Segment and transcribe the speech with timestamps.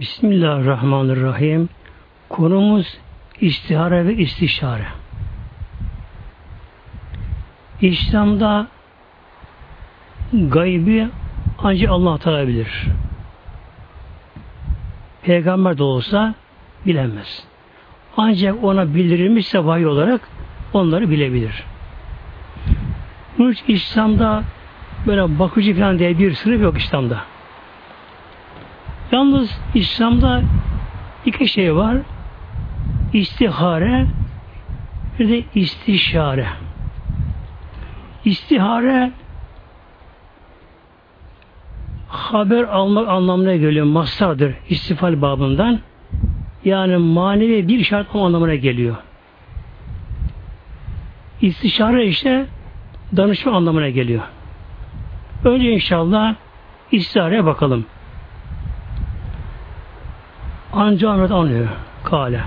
[0.00, 1.68] Bismillahirrahmanirrahim.
[2.28, 2.98] Konumuz
[3.40, 4.86] istihare ve istişare.
[7.80, 8.66] İslam'da
[10.32, 11.08] gaybi
[11.58, 12.84] ancak Allah Teala bilir.
[15.22, 16.34] Peygamber de olsa
[16.86, 17.44] bilemez.
[18.16, 20.20] Ancak ona bildirilmişse vahiy olarak
[20.72, 21.64] onları bilebilir.
[23.38, 24.42] Bunun İslam'da
[25.06, 27.31] böyle bakıcı falan diye bir sınıf yok İslam'da.
[29.12, 30.42] Yalnız İslam'da
[31.26, 31.96] iki şey var.
[33.12, 34.06] İstihare
[35.18, 36.46] bir de istişare.
[38.24, 39.12] İstihare
[42.08, 43.86] haber almak anlamına geliyor.
[43.86, 45.80] Mastardır istifal babından.
[46.64, 48.96] Yani manevi bir şart anlamına geliyor.
[51.40, 52.46] İstişare işte
[53.16, 54.22] danışma anlamına geliyor.
[55.44, 56.34] Önce inşallah
[56.92, 57.86] istihareye bakalım.
[60.72, 61.68] Anca Ahmet anlıyor.
[62.04, 62.40] Kale.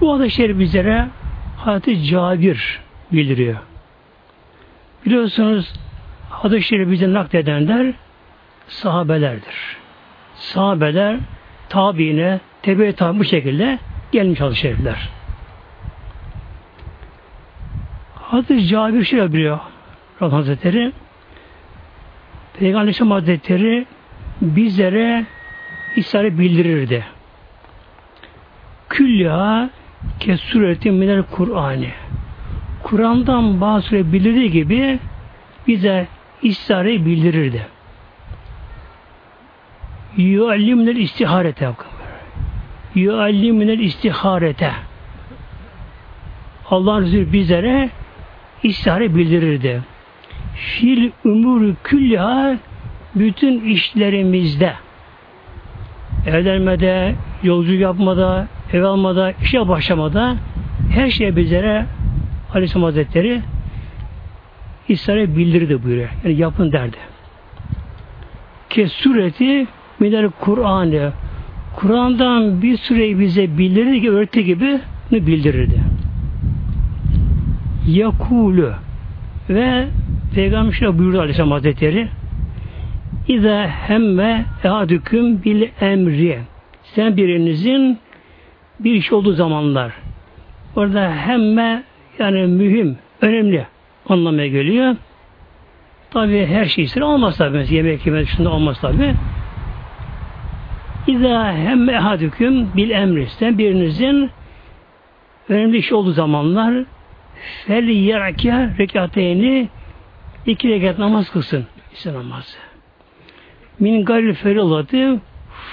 [0.00, 1.08] Bu adı şerif bizlere
[1.56, 2.80] Hazreti Cabir
[3.12, 3.56] bildiriyor.
[5.06, 5.72] Biliyorsunuz
[6.30, 7.94] hadis-i şerif bize nakledenler
[8.68, 9.76] sahabelerdir.
[10.34, 11.16] Sahabeler
[11.68, 13.78] tabiine, tebe tabi bu şekilde
[14.12, 15.08] gelmiş hadis-i şerifler.
[18.14, 19.58] Hazreti Cabir şöyle biliyor
[20.22, 20.92] Rabbim Hazretleri
[22.58, 23.86] Peygamber Hazretleri
[24.40, 25.26] bizlere
[25.96, 27.04] İsa'yı bildirirdi.
[28.88, 29.70] Külliha
[30.20, 31.90] ke sureti minel Kur'an'ı.
[32.82, 34.98] Kur'an'dan bazı bildirdiği gibi
[35.66, 36.06] bize
[36.42, 37.66] İsa'yı bildirirdi.
[40.16, 41.70] Yuallimnel istiharete
[42.94, 44.72] Yuallimnel istiharete
[46.70, 47.90] Allah'ın Resulü bizlere
[48.62, 49.82] istihare bildirirdi.
[50.54, 52.56] Fil umuru külliha
[53.14, 54.74] bütün işlerimizde
[56.26, 60.36] evlenmede, yolcu yapmada, ev almada, işe başlamada
[60.90, 61.86] her şeye bizlere
[62.54, 63.40] Aleyhisselam Hazretleri
[64.88, 66.08] İsa'ya bildirdi buyuruyor.
[66.24, 66.96] Yani yapın derdi.
[68.70, 69.66] Ki sureti
[70.00, 71.12] minel Kur'an'ı
[71.76, 74.80] Kur'an'dan bir süreyi bize bildirir ki öğretti gibi
[75.10, 75.80] bildirirdi.
[77.86, 78.72] Yakulu
[79.50, 79.86] ve
[80.34, 82.08] Peygamber buyurdu Aleyhisselam Hazretleri
[83.28, 86.38] İza hemme ehadüküm bil emri.
[86.82, 87.98] Sen birinizin
[88.80, 89.92] bir iş olduğu zamanlar.
[90.76, 91.82] Orada hemme
[92.18, 93.66] yani mühim, önemli
[94.08, 94.96] anlamaya geliyor.
[96.10, 97.66] Tabi her şey ister olmaz tabi.
[97.70, 99.14] Yemek yemek şunda olmaz tabi.
[101.06, 103.26] İza hemme ehadüküm bil emri.
[103.26, 104.30] Sen birinizin
[105.48, 106.84] önemli iş olduğu zamanlar
[107.66, 109.68] fel yerke rekateyni
[110.46, 111.66] iki rekat namaz kılsın.
[111.94, 112.75] İşte namazı
[113.80, 115.20] min gayril ferilatı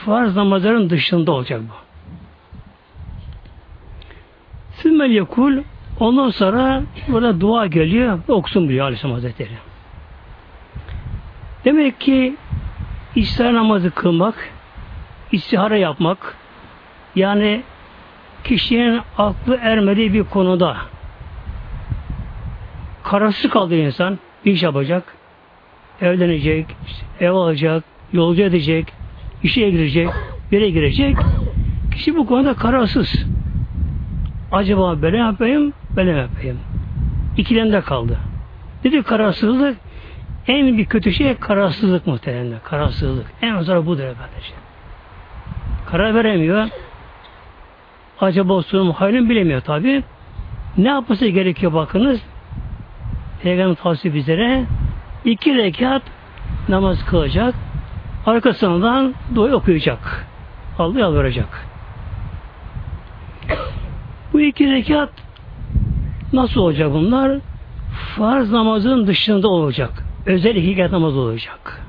[0.05, 1.73] farz namazların dışında olacak bu.
[4.81, 5.57] Sümmel yekul
[5.99, 9.57] ondan sonra burada dua geliyor okusun buyuruyor Aleyhisselam Hazretleri.
[11.65, 12.35] Demek ki
[13.15, 14.49] istihar namazı kılmak,
[15.31, 16.37] istihara yapmak,
[17.15, 17.63] yani
[18.43, 20.77] kişinin aklı ermediği bir konuda
[23.03, 25.15] kararsız kaldığı insan bir iş yapacak,
[26.01, 26.65] evlenecek,
[27.19, 28.93] ev alacak, yolcu edecek,
[29.43, 30.09] işe girecek,
[30.51, 31.17] bire girecek.
[31.93, 33.25] Kişi bu konuda kararsız.
[34.51, 36.59] Acaba böyle yapayım, böyle yapayım.
[37.37, 38.17] İkilemde kaldı.
[38.83, 39.77] Dedi kararsızlık
[40.47, 42.59] en bir kötü şey kararsızlık muhtemelen.
[42.63, 43.25] Kararsızlık.
[43.41, 44.55] En zor budur kardeşim.
[45.85, 46.67] Karar veremiyor.
[48.21, 50.03] Acaba olsun hayrını bilemiyor tabi.
[50.77, 52.21] Ne yapması gerekiyor bakınız.
[53.43, 54.63] Peygamber tavsiye bizlere
[55.25, 56.01] iki rekat
[56.69, 57.55] namaz kılacak.
[58.25, 60.27] Arkasından dua okuyacak.
[60.79, 61.67] Allah yalvaracak.
[64.33, 65.09] Bu iki rekat
[66.33, 67.39] nasıl olacak bunlar?
[68.17, 70.03] Farz namazın dışında olacak.
[70.25, 71.81] Özel iki rekat namaz olacak.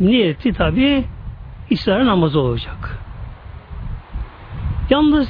[0.00, 1.04] Niyeti tabi
[1.70, 2.98] İsrail namazı olacak.
[4.90, 5.28] Yalnız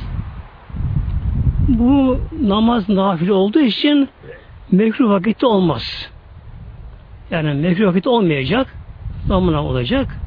[1.68, 4.08] bu namaz nafile olduğu için
[4.72, 6.10] mekruh vakitte olmaz.
[7.30, 8.74] Yani mekruh vakitte olmayacak
[9.28, 10.18] namına olacak.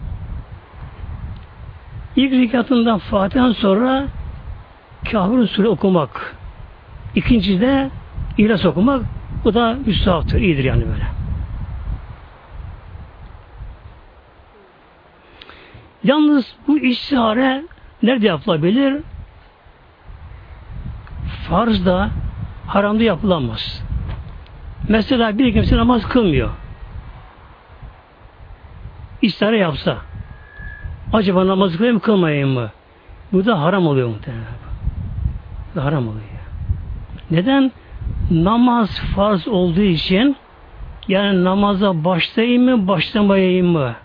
[2.16, 4.06] İlk rekatından Fatiha'dan sonra
[5.12, 6.36] Kafir Sure okumak.
[7.16, 7.90] İkinci de
[8.38, 9.02] İhlas okumak.
[9.44, 10.42] Bu da müstahaftır.
[10.42, 11.08] iyidir yani böyle.
[16.04, 17.64] Yalnız bu istihare
[18.04, 19.02] nerede yapılabilir?
[21.50, 22.10] Farzda,
[22.68, 23.84] haramda yapılamaz.
[24.90, 26.50] Mesela bir kimse namaz kılmıyor
[29.28, 29.98] istihare yapsa
[31.14, 32.72] Acaba namaz kılayım kılmayayım mı?
[33.34, 34.46] Bu da haram oluyor muhtemelen.
[35.72, 36.24] Bu da haram oluyor.
[37.32, 37.72] Neden?
[38.32, 40.36] Namaz farz olduğu için
[41.08, 43.96] yani namaza başlayayım mı, başlamayayım mı?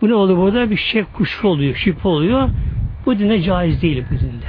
[0.00, 0.70] Bu ne oluyor burada?
[0.70, 2.48] Bir şey kuşku oluyor, şüphe oluyor.
[3.06, 4.46] Bu dine caiz değil bu dinde.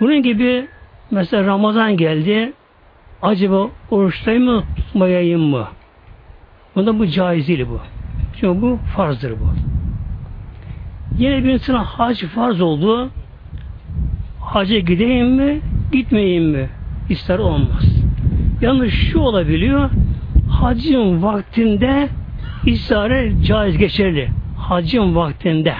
[0.00, 0.68] Bunun gibi
[1.10, 2.52] mesela Ramazan geldi.
[3.22, 5.68] Acaba oruçtayım mı, tutmayayım mı?
[6.74, 7.80] Bunda bu caiz değil bu.
[8.40, 9.54] Çünkü bu farzdır bu.
[11.18, 13.10] Yine bir insana hac farz oldu.
[14.40, 15.60] Hacca gideyim mi,
[15.92, 16.68] gitmeyeyim mi?
[17.08, 17.84] İster olmaz.
[18.60, 19.90] Yalnız şu olabiliyor.
[20.50, 22.08] Hacın vaktinde
[22.66, 24.28] istihare caiz geçerli.
[24.58, 25.74] Hacın vaktinde.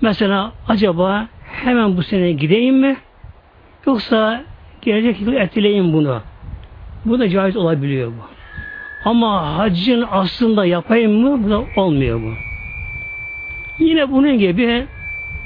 [0.00, 2.96] Mesela acaba hemen bu sene gideyim mi?
[3.86, 4.44] Yoksa
[4.82, 6.20] gelecek yıl erteleyeyim bunu.
[7.04, 8.37] Bu da caiz olabiliyor bu.
[9.08, 11.44] Ama haccın aslında yapayım mı?
[11.44, 12.34] Bu da olmuyor bu.
[13.84, 14.86] Yine bunun gibi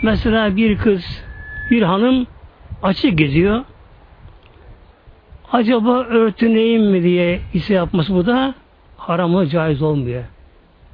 [0.03, 1.25] mesela bir kız,
[1.71, 2.27] bir hanım
[2.83, 3.65] açık geziyor.
[5.53, 8.55] Acaba örtüneyim mi diye ise yapması bu da
[8.97, 10.25] haramı caiz olmuyor.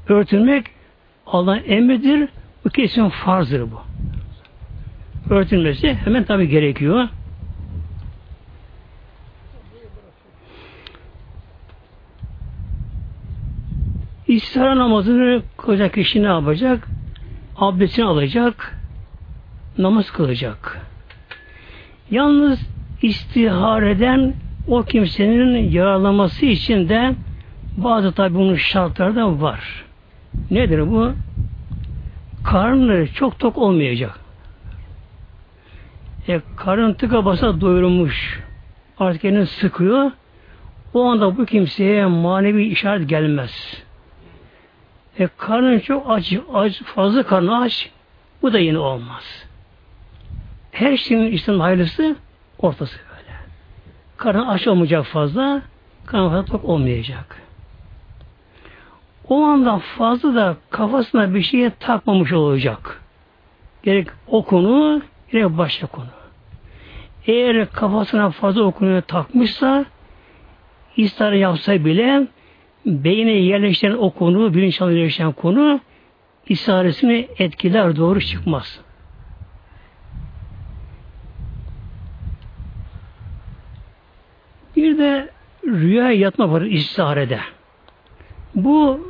[0.09, 0.67] Örtünmek
[1.27, 2.29] Allah'ın emridir.
[2.65, 3.81] Bu kesin farzdır bu.
[5.35, 7.09] Örtülmesi hemen tabi gerekiyor.
[14.29, 16.89] İstihara namazını kılacak kişi ne yapacak?
[17.57, 18.79] Abdestini alacak,
[19.79, 20.79] namaz kılacak.
[22.11, 22.61] Yalnız
[23.03, 24.35] istihareden
[24.67, 27.15] o kimsenin yararlaması için de
[27.77, 29.85] bazı tabi bunun şartları da var.
[30.51, 31.13] Nedir bu?
[32.45, 34.21] Karnı çok tok olmayacak.
[36.29, 38.41] E, karın tıka basa doyurulmuş.
[38.99, 40.11] Artık kendini sıkıyor.
[40.95, 43.83] O anda bu kimseye manevi işaret gelmez.
[45.19, 47.91] E, karnın çok aç, aç, fazla karnı aç.
[48.43, 49.47] Bu da yine olmaz.
[50.73, 52.17] Her şeyin İslam'ın hayırlısı
[52.59, 53.37] ortası böyle.
[54.17, 55.63] Karın aç olmayacak fazla,
[56.07, 57.43] karnı fazla tok olmayacak.
[59.29, 63.03] O anda fazla da kafasına bir şeye takmamış olacak.
[63.83, 66.07] Gerek o konu, gerek başka konu.
[67.27, 69.85] Eğer kafasına fazla o takmışsa,
[70.97, 72.27] ister yapsa bile
[72.89, 75.81] beyne yerleşen o konu, bilinçaltına yerleşen konu
[76.49, 78.81] isaresini etkiler, doğru çıkmaz.
[84.77, 85.31] Bir de
[85.67, 87.41] rüya yatma var istiharede.
[88.55, 89.01] Bu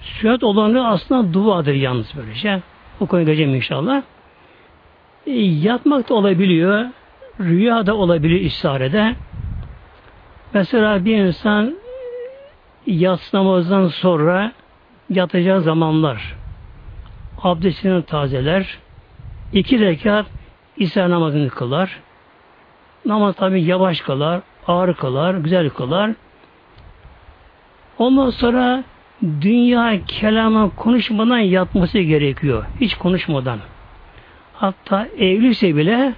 [0.00, 2.62] sünnet olanı aslında duadır yalnız böylece.
[3.00, 4.02] O konuya geleceğim inşallah.
[5.26, 6.84] E, yatmak da olabiliyor.
[7.40, 9.14] Rüya da olabilir istiharede.
[10.54, 11.74] Mesela bir insan
[12.88, 14.52] yatsı namazdan sonra
[15.10, 16.34] yatacağı zamanlar
[17.42, 18.78] abdestini tazeler.
[19.52, 20.26] iki rekat
[20.76, 22.00] İsa namazını kılar.
[23.06, 26.10] Namaz tabi yavaş kılar, ağır kılar, güzel kılar.
[27.98, 28.84] Ondan sonra
[29.22, 32.64] dünya kelamı konuşmadan yatması gerekiyor.
[32.80, 33.58] Hiç konuşmadan.
[34.54, 36.12] Hatta evliyse bile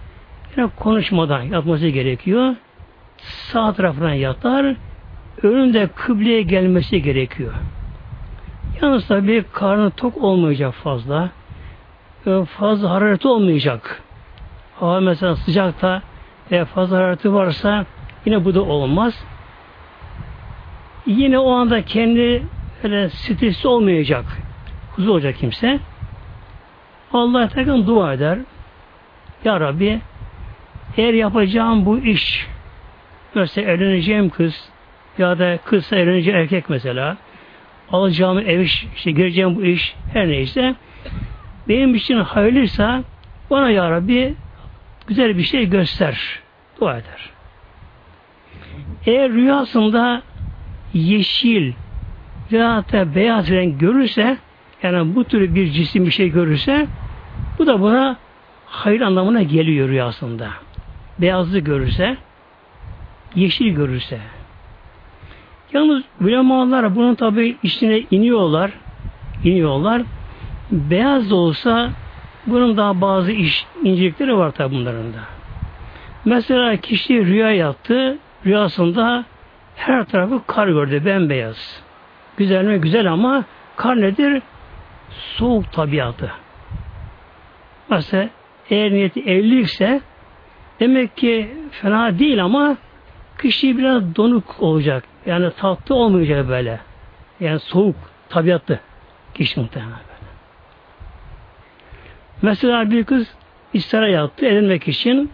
[0.57, 2.55] yine konuşmadan yatması gerekiyor.
[3.19, 4.77] Sağ tarafına yatar,
[5.43, 7.55] önünde kıbleye gelmesi gerekiyor.
[8.83, 11.31] Yalnız tabi karnı tok olmayacak fazla.
[12.59, 14.03] Fazla harareti olmayacak.
[14.81, 16.03] Hava mesela sıcakta
[16.50, 17.87] ve fazla harareti varsa
[18.26, 19.25] yine bu da olmaz.
[21.07, 22.43] Yine o anda kendi
[22.83, 24.25] öyle stresli olmayacak.
[24.97, 25.79] Huzur olacak kimse.
[27.12, 28.38] Allah Teala dua eder.
[29.45, 30.00] Ya Rabbi
[30.97, 32.47] eğer yapacağım bu iş
[33.35, 34.71] mesela evleneceğim kız
[35.21, 37.17] ya da kızsa evleneceğim erkek mesela
[37.93, 40.75] alacağım ev iş, işte gireceğim bu iş her neyse
[41.69, 43.05] benim için hayırlıysa
[43.50, 44.35] bana ya Rabbi
[45.07, 46.41] güzel bir şey göster.
[46.81, 47.31] Dua eder.
[49.07, 50.23] Eğer rüyasında
[50.95, 51.73] yeşil
[52.53, 54.37] veya da beyaz renk görürse
[54.83, 56.87] yani bu tür bir cisim bir şey görürse
[57.59, 58.17] bu da buna
[58.67, 60.49] hayır anlamına geliyor rüyasında.
[61.19, 62.17] Beyazlı görürse
[63.35, 64.19] yeşil görürse
[65.73, 68.71] Yalnız ulemalar bunun tabi içine iniyorlar.
[69.45, 70.03] iniyorlar.
[70.71, 71.91] Beyaz da olsa
[72.47, 75.19] bunun daha bazı iş, incelikleri var tabi bunların da.
[76.25, 78.19] Mesela kişi rüya yaptı.
[78.47, 79.25] Rüyasında
[79.77, 81.03] her tarafı kar gördü.
[81.05, 81.83] Bembeyaz.
[82.37, 82.81] Güzel mi?
[82.81, 83.45] Güzel ama
[83.77, 84.43] kar nedir?
[85.11, 86.33] Soğuk tabiatı.
[87.91, 88.29] Mesela
[88.71, 90.00] eğer niyeti evlilikse
[90.81, 92.77] demek ki fena değil ama
[93.42, 95.04] kişi biraz donuk olacak.
[95.26, 96.80] Yani tatlı olmayacak böyle.
[97.40, 97.97] Yani soğuk,
[98.28, 98.78] tabiatlı
[99.35, 100.30] kişi muhtemelen böyle.
[102.42, 103.35] Mesela bir kız
[103.75, 105.30] istara yattı edinmek için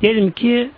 [0.00, 0.70] diyelim ki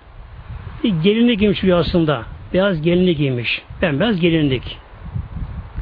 [0.84, 2.22] bir gelinlik giymiş rüyasında.
[2.52, 3.62] Beyaz gelinlik giymiş.
[3.82, 4.78] Ben beyaz gelinlik.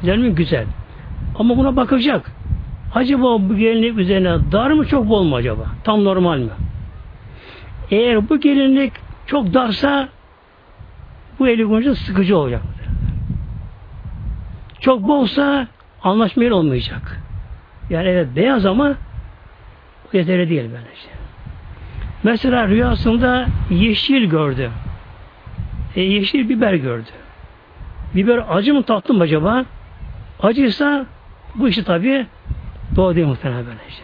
[0.01, 0.35] Güzel mi?
[0.35, 0.65] Güzel.
[1.39, 2.31] Ama buna bakacak.
[2.95, 5.65] Acaba bu gelinlik üzerine dar mı çok bol mu acaba?
[5.83, 6.49] Tam normal mi?
[7.91, 8.93] Eğer bu gelinlik
[9.25, 10.09] çok darsa
[11.41, 12.61] bu eli konuşu sıkıcı olacak.
[14.79, 15.67] Çok bolsa
[16.03, 17.21] anlaşmayla olmayacak.
[17.89, 18.93] Yani evet beyaz ama
[20.13, 21.09] yeterli değil böylece.
[22.23, 24.71] Mesela rüyasında yeşil gördü.
[25.95, 27.09] E, yeşil biber gördü.
[28.15, 29.65] Biber acı mı tatlı mı acaba?
[30.39, 31.05] Acıysa
[31.55, 32.25] bu işi tabi
[32.95, 34.03] doğru değil muhtemelen böylece.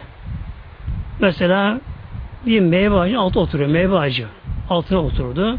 [1.20, 1.80] Mesela
[2.46, 3.70] bir meyve ağacı altı oturuyor.
[3.70, 4.26] Meyve ağacı
[4.70, 5.58] altına oturdu.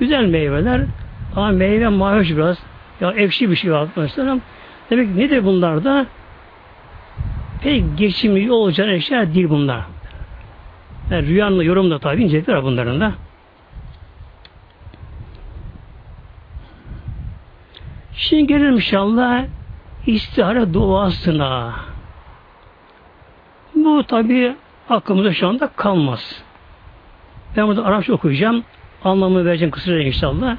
[0.00, 0.82] Güzel meyveler
[1.36, 2.58] ama meyve mahoş biraz.
[3.00, 3.88] Ya ekşi bir şey var.
[4.90, 6.06] Demek ki nedir bunlar da?
[7.62, 9.80] Pek geçimli olacağın eşya değil bunlar.
[11.10, 13.12] Yani rüyanın yorumda tabi incelikler bunların da.
[18.14, 19.44] Şimdi gelelim inşallah
[20.06, 21.74] istihare duasına.
[23.74, 24.56] Bu tabi
[24.90, 26.42] aklımızda şu anda kalmaz.
[27.56, 28.64] Ben burada Arapça okuyacağım.
[29.04, 30.56] Anlamını vereceğim kısaca inşallah.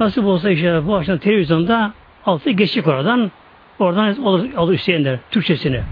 [0.00, 1.92] Nasip olsa işte bu akşam televizyonda
[2.26, 3.30] altı geçecek oradan.
[3.78, 5.82] Oradan alır, alır Hüseyinler Türkçesini.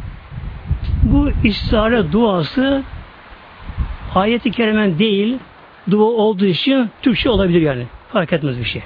[1.02, 2.82] Bu istihare duası
[4.14, 5.38] ayeti kerimen değil
[5.90, 7.86] dua olduğu için Türkçe olabilir yani.
[8.12, 8.82] Fark etmez bir şey.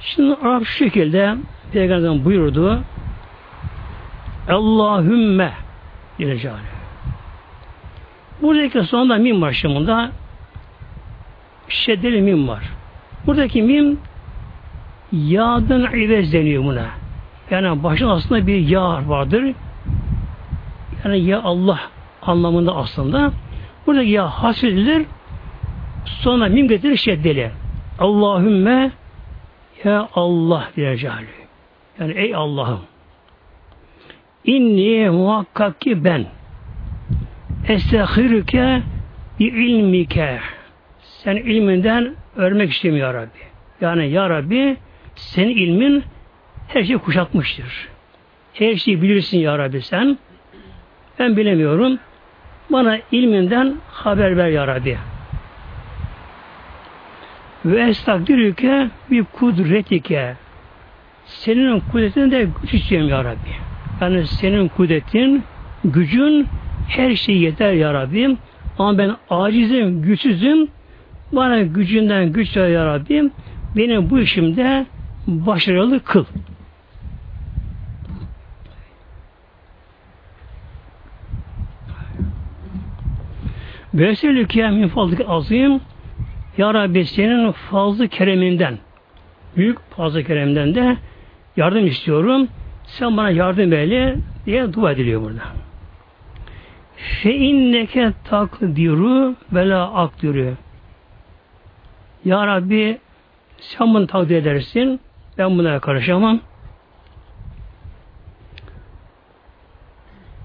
[0.00, 1.36] Şimdi Arap şu şekilde
[1.72, 2.82] Peygamber buyurdu
[4.48, 5.52] Allahümme
[6.18, 6.38] Celle
[8.42, 10.10] Buradaki sonunda mim başlamında
[11.68, 12.62] şeddeli mim var.
[13.26, 13.98] Buradaki mim
[15.12, 16.86] yağdan ivez deniyor buna.
[17.50, 19.54] Yani başın aslında bir yağ vardır.
[21.04, 21.80] Yani ya Allah
[22.22, 23.32] anlamında aslında.
[23.86, 25.06] Buradaki ya hasredilir.
[26.04, 27.50] Sonra mim getirir şeddeli.
[27.98, 28.90] Allahümme
[29.84, 31.26] ya Allah cali.
[32.00, 32.80] Yani ey Allah'ım
[34.46, 36.26] inni muhakkak ki ben
[37.68, 38.82] estehirüke
[39.38, 40.40] bi ilmike
[41.00, 43.38] sen ilminden örmek istiyorum ya Rabbi.
[43.80, 44.76] Yani ya Rabbi
[45.14, 46.04] senin ilmin
[46.68, 47.88] her şeyi kuşatmıştır.
[48.52, 50.18] Her şeyi bilirsin ya Rabbi sen.
[51.18, 51.98] Ben bilemiyorum.
[52.72, 54.98] Bana ilminden haber ver ya Rabbi.
[57.64, 60.36] Ve estakdirüke bir kudretike
[61.24, 63.54] senin kudretini de güç istiyorum ya Rabbi.
[64.00, 65.44] Yani senin kudretin,
[65.84, 66.48] gücün
[66.88, 68.36] her şey yeter ya Rabbi.
[68.78, 70.68] Ama ben acizim, güçsüzüm.
[71.32, 73.30] Bana gücünden güç ver ya Rabbi.
[73.76, 74.86] Benim bu işimde
[75.26, 76.24] başarılı kıl.
[83.94, 85.80] Veselüke min fazlık azim
[86.58, 88.78] Ya Rabbi senin fazlı kereminden
[89.56, 90.96] büyük fazla kereminden de
[91.56, 92.48] yardım istiyorum.
[92.84, 94.16] Sen bana yardım eyle
[94.46, 95.65] diye dua ediliyor burada.
[96.96, 100.54] Fe inneke takdiru ve la akdiru.
[102.24, 102.98] Ya Rabbi
[103.58, 105.00] sen bunu takdir edersin.
[105.38, 106.40] Ben buna karışamam.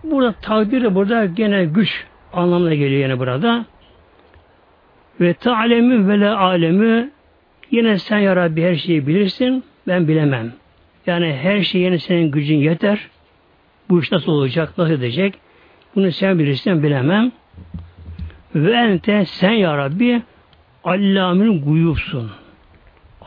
[0.03, 3.65] Burada takdir burada gene güç anlamına geliyor yine burada.
[5.21, 7.09] Ve ta'lemi ve la alemi
[7.71, 9.63] yine sen ya Rabbi her şeyi bilirsin.
[9.87, 10.53] Ben bilemem.
[11.07, 13.09] Yani her şey yine senin gücün yeter.
[13.89, 15.39] Bu iş nasıl olacak, nasıl edecek?
[15.95, 17.31] Bunu sen bilirsin, bilemem.
[18.55, 20.21] Ve ente sen ya Rabbi
[20.83, 22.31] Allamın guyupsun.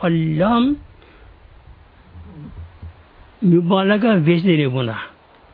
[0.01, 0.75] Allam
[3.41, 4.95] mübalağa vezneli buna.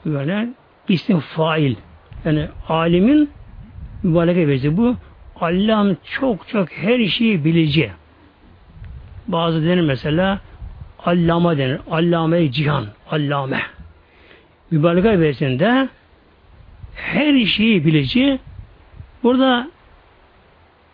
[0.06, 0.50] Böyle
[0.90, 1.76] isim fail.
[2.26, 3.30] Yani alimin
[4.04, 4.96] mübalağa vezni bu.
[5.36, 7.92] Allam çok çok her şeyi bilici.
[9.28, 10.40] Bazı denir mesela
[11.06, 11.80] Allama denir.
[11.92, 12.86] Allame cihan.
[13.12, 13.62] Allame.
[14.72, 15.90] Mübalağa versində
[16.96, 18.40] her şeyi bilici.
[19.24, 19.68] Burada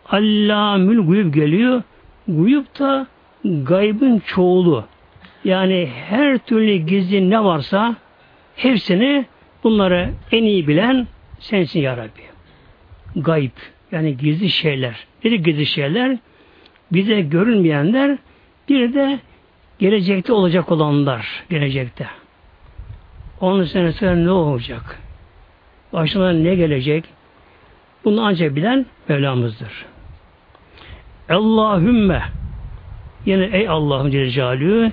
[0.08, 1.82] Allamül guyub geliyor.
[2.28, 3.06] Guyub da
[3.44, 4.84] gaybın çoğulu.
[5.44, 7.96] Yani her türlü gizli ne varsa
[8.56, 9.26] hepsini
[9.64, 11.06] bunları en iyi bilen
[11.38, 12.22] sensin ya Rabbi.
[13.16, 13.50] Gayb.
[13.92, 15.06] Yani gizli şeyler.
[15.22, 16.18] Dedi gizli şeyler?
[16.92, 18.18] Bize görünmeyenler
[18.68, 19.18] bir de
[19.78, 22.06] gelecekte olacak olanlar gelecekte.
[23.40, 25.00] Onun senesinde ne olacak?
[25.92, 27.04] Başına ne gelecek?
[28.04, 29.86] Bunu ancak bilen Mevlamızdır.
[31.28, 32.22] Allahümme
[33.26, 34.92] yine ey Allah'ım Celle Celaluhu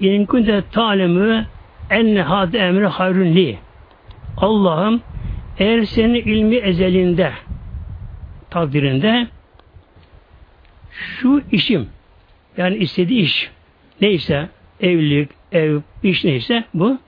[0.00, 1.46] in kunte ta'lemü
[1.90, 3.58] enne hadi emri hayrun li.
[4.36, 5.00] Allah'ım
[5.58, 7.32] eğer senin ilmi ezelinde
[8.50, 9.26] takdirinde
[10.92, 11.88] şu işim
[12.56, 13.50] yani istediği iş
[14.00, 14.48] neyse
[14.80, 16.98] evlilik, ev, iş neyse bu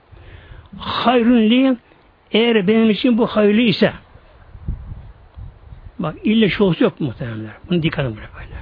[0.77, 1.77] hayrun li
[2.31, 3.93] eğer benim için bu hayırlı ise
[5.99, 7.51] bak ille şoğusu yok muhtemelenler.
[7.69, 8.55] Bunu dikkat edin böyle.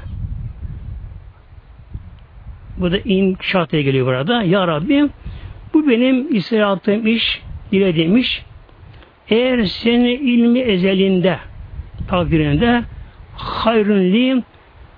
[2.77, 3.37] Bu da in
[3.71, 4.43] geliyor burada.
[4.43, 5.09] Ya Rabbi
[5.73, 7.41] bu benim istirahatım iş,
[7.71, 8.45] dilediğim iş.
[9.29, 11.39] Eğer senin ilmi ezelinde
[12.07, 12.83] takdirinde
[13.35, 14.43] hayrun li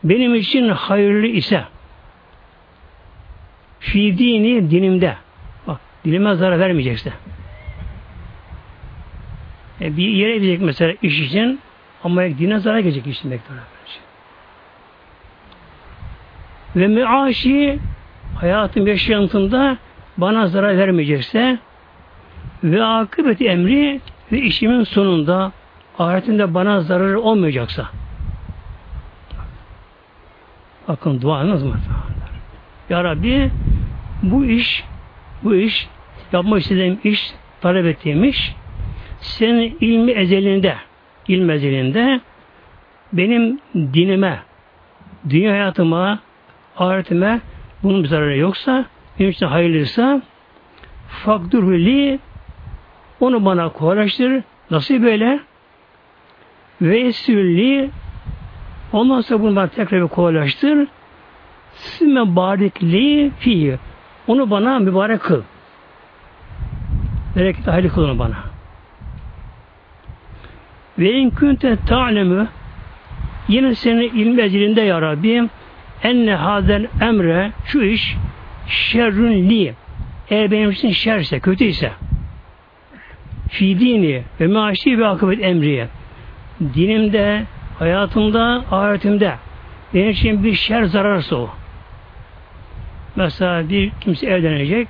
[0.04, 1.64] benim için hayırlı ise
[3.80, 5.16] fi dini dinimde
[5.68, 7.14] bak dilime zarar vermeyecekse
[9.82, 11.60] e, bir yere gidecek mesela iş için
[12.04, 13.56] ama dine zarar gelecek iş demektir.
[16.76, 17.80] Ve meaşi
[18.36, 19.78] hayatım yaşantımda
[20.18, 21.60] bana zarar vermeyecekse
[22.64, 24.02] ve akıbeti emri
[24.32, 25.52] ve işimin sonunda
[26.00, 27.90] ahiretinde bana zararı olmayacaksa
[30.88, 31.76] bakın duanız mı?
[32.90, 33.52] Ya Rabbi
[34.24, 34.84] bu iş
[35.44, 35.88] bu iş
[36.32, 38.56] yapmak istediğim iş talep ettiğim iş
[39.26, 40.76] senin ilmi ezelinde
[41.28, 42.22] ilmi ezelinde
[43.14, 44.40] benim dinime
[45.30, 46.20] dünya hayatıma
[46.78, 47.42] ahiretime
[47.84, 48.86] bunun bir zararı yoksa
[49.20, 50.22] benim için hayırlıysa
[51.08, 52.20] fakdurhuli
[53.20, 54.44] onu bana kolaylaştır.
[54.72, 55.40] Nasıl böyle?
[56.82, 57.90] Ve esülli
[58.94, 60.88] ondan sonra bunu bana tekrar bir kolaylaştır.
[61.74, 63.80] Sümme barikli fi
[64.28, 65.42] onu bana mübarek kıl.
[67.36, 68.55] Bereketi hayırlı kıl onu bana.
[71.00, 72.48] Ve in kunte ta'lemu
[73.48, 75.50] yine senin ilmi ezilinde ya Rabbi
[76.04, 78.16] enne hazel emre şu iş
[78.68, 79.74] şerrün li
[80.30, 81.92] eğer benim için şerse, kötüyse
[83.50, 85.88] fi dini ve maaşi ve akıbet emriye
[86.74, 87.44] dinimde,
[87.80, 89.36] hayatımda, ahiretimde
[89.94, 91.50] benim için bir şer zararsa o.
[93.16, 94.88] Mesela bir kimse evlenecek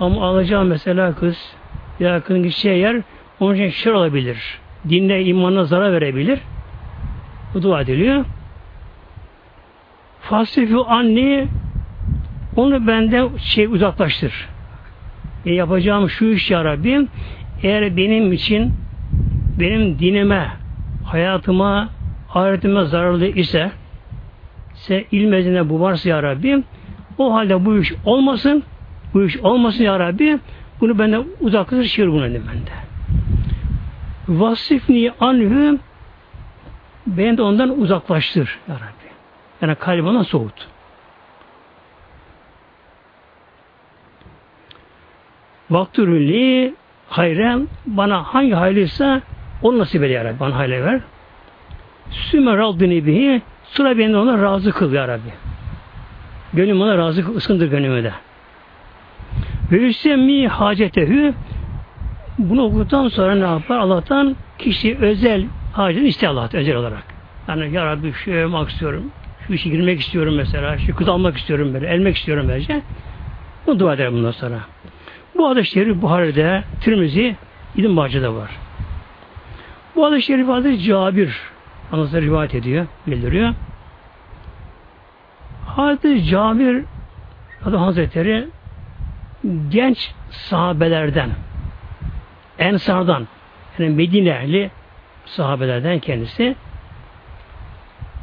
[0.00, 1.54] ama alacağım mesela kız
[2.00, 2.96] ya kızın gideceği yer
[3.40, 4.58] onun için şer olabilir.
[4.88, 6.38] Dinle, imanına zarar verebilir.
[7.54, 8.24] Bu dua ediliyor.
[10.20, 11.48] Fasifu anni
[12.56, 14.48] onu benden şey uzaklaştır.
[15.46, 17.08] E yapacağım şu iş ya Rabbim
[17.62, 18.72] eğer benim için
[19.60, 20.48] benim dinime,
[21.04, 21.88] hayatıma,
[22.34, 23.70] ahiretime zararlı ise
[24.74, 26.64] sen ilmezine bu varsa ya Rabbim
[27.18, 28.62] o halde bu iş olmasın
[29.14, 30.38] bu iş olmasın ya Rabbi
[30.80, 32.85] bunu benden uzaklaştır bunu dedim ben de.
[34.28, 35.78] Vasifni anhü
[37.06, 39.06] beni de ondan uzaklaştır ya Rabbi.
[39.62, 40.68] Yani ondan soğut.
[45.70, 46.74] Vaktürülli
[47.08, 49.22] hayren bana hangi haylıysa
[49.62, 50.40] onu nasip eyle ya Rabbi.
[50.40, 51.00] Bana hayli ver.
[52.10, 55.32] Sümer rabbini bihi sıra beni ona razı kıl ya Rabbi.
[56.52, 58.12] Gönlüm ona razı kıl, ıskındır gönlüme de.
[59.72, 61.34] Ve üstemmi hacetehü
[62.38, 63.78] bunu okuduktan sonra ne yapar?
[63.78, 67.04] Allah'tan kişi özel hacetini istiyor Allah'tan özel olarak.
[67.48, 69.10] Yani ya Rabbi şu yapmak istiyorum.
[69.46, 70.78] Şu işe girmek istiyorum mesela.
[70.78, 71.86] Şu kız almak istiyorum böyle.
[71.86, 72.82] Elmek istiyorum böylece.
[73.66, 74.58] Bu dua eder bundan sonra.
[75.36, 77.36] Bu hadis-i şerif Buhari'de, Tirmizi,
[77.76, 78.50] İbn Bahçe'de var.
[79.96, 81.40] Bu hadis-i şerif Hazreti Cabir
[81.92, 83.54] anlatır rivayet ediyor, bildiriyor.
[85.66, 86.84] Hazreti Cabir
[87.64, 88.48] Adam Hazretleri
[89.70, 91.30] genç sahabelerden
[92.58, 93.28] Ensardan
[93.78, 94.70] yani Medine'li
[95.26, 96.56] sahabelerden kendisi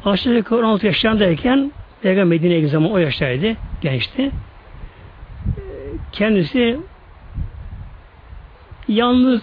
[0.04, 4.30] aşağı yukarı 16 yaşlarındayken Peygamber Medine'ye gittiği zaman o yaştaydı, gençti.
[6.12, 6.80] Kendisi
[8.88, 9.42] yalnız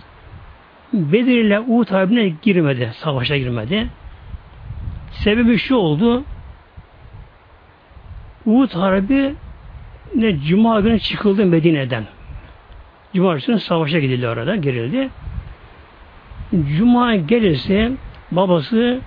[0.93, 3.87] Bedir ile Uhud Harbi'ne girmedi, savaşa girmedi.
[5.11, 6.23] Sebebi şu oldu,
[8.45, 9.35] Uhud Harbi
[10.15, 12.05] ne Cuma günü çıkıldı Medine'den.
[13.15, 15.09] Cuma günü savaşa gidildi orada, girildi.
[16.77, 17.91] Cuma gelirse
[18.31, 19.01] babası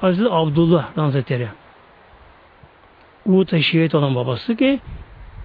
[0.00, 1.48] Hazreti Abdullah Hazretleri.
[3.26, 4.80] Uhud'da şehit olan babası ki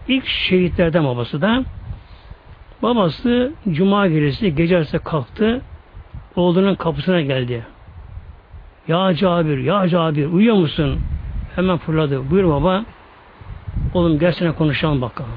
[0.07, 1.63] ilk şehitlerden babası da
[2.81, 5.61] babası Cuma gecesi gece arası kalktı
[6.35, 7.65] oğlunun kapısına geldi.
[8.87, 10.99] Ya Cabir, ya Cabir uyuyor musun?
[11.55, 12.29] Hemen fırladı.
[12.29, 12.85] Buyur baba.
[13.93, 15.31] Oğlum gelsene konuşalım bakalım.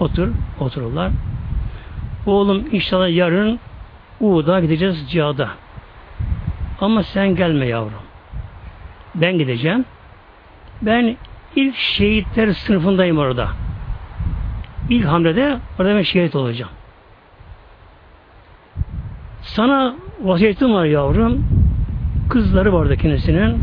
[0.00, 0.28] Otur,
[0.60, 1.10] otururlar.
[2.26, 3.60] Oğlum inşallah yarın
[4.20, 5.48] Uğud'a gideceğiz cihada.
[6.80, 8.02] Ama sen gelme yavrum.
[9.14, 9.84] Ben gideceğim.
[10.82, 11.16] Ben
[11.56, 13.48] ilk şehitler sınıfındayım orada.
[14.90, 16.72] ilk hamlede orada ben şehit olacağım.
[19.42, 21.46] Sana vasiyetim var yavrum.
[22.30, 23.62] Kızları vardı kendisinin.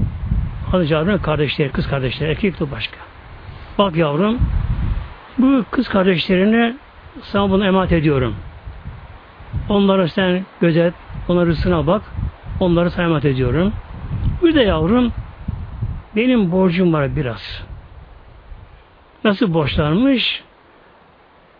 [0.71, 2.97] Hazreti kardeşleri, kız kardeşleri, erkek de başka.
[3.77, 4.37] Bak yavrum,
[5.37, 6.75] bu kız kardeşlerini
[7.21, 8.35] sana bunu emanet ediyorum.
[9.69, 10.93] Onlara sen gözet,
[11.27, 12.01] onların rızkına bak,
[12.59, 13.73] onları sana emanet ediyorum.
[14.43, 15.11] Bir de yavrum,
[16.15, 17.63] benim borcum var biraz.
[19.23, 20.43] Nasıl borçlanmış?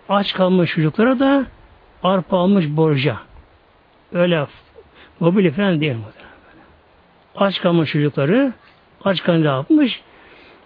[0.09, 1.45] Aç kalmış çocuklara da
[2.03, 3.17] arpa almış borca.
[4.13, 4.47] Öyle
[5.19, 6.01] mobilya falan değil mi?
[7.35, 8.53] Aç kalmış çocukları
[9.05, 10.01] aç kalınca yapmış?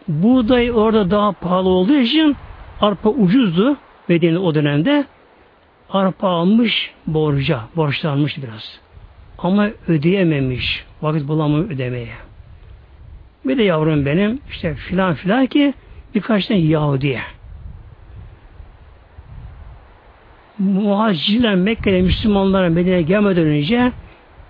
[0.08, 2.36] Buğday orada daha pahalı olduğu için
[2.82, 5.06] arpa ucuzdu Medine o dönemde.
[5.90, 8.80] Arpa almış borca, borçlanmış biraz.
[9.38, 10.86] Ama ödeyememiş.
[11.02, 12.14] Vakit bulamıyor ödemeye.
[13.46, 15.74] Bir de yavrum benim işte filan filan ki
[16.16, 17.22] birkaç tane Yahudiye.
[20.60, 23.92] Muhacirler Mekke'de Müslümanlara Medine'ye gelmeden önce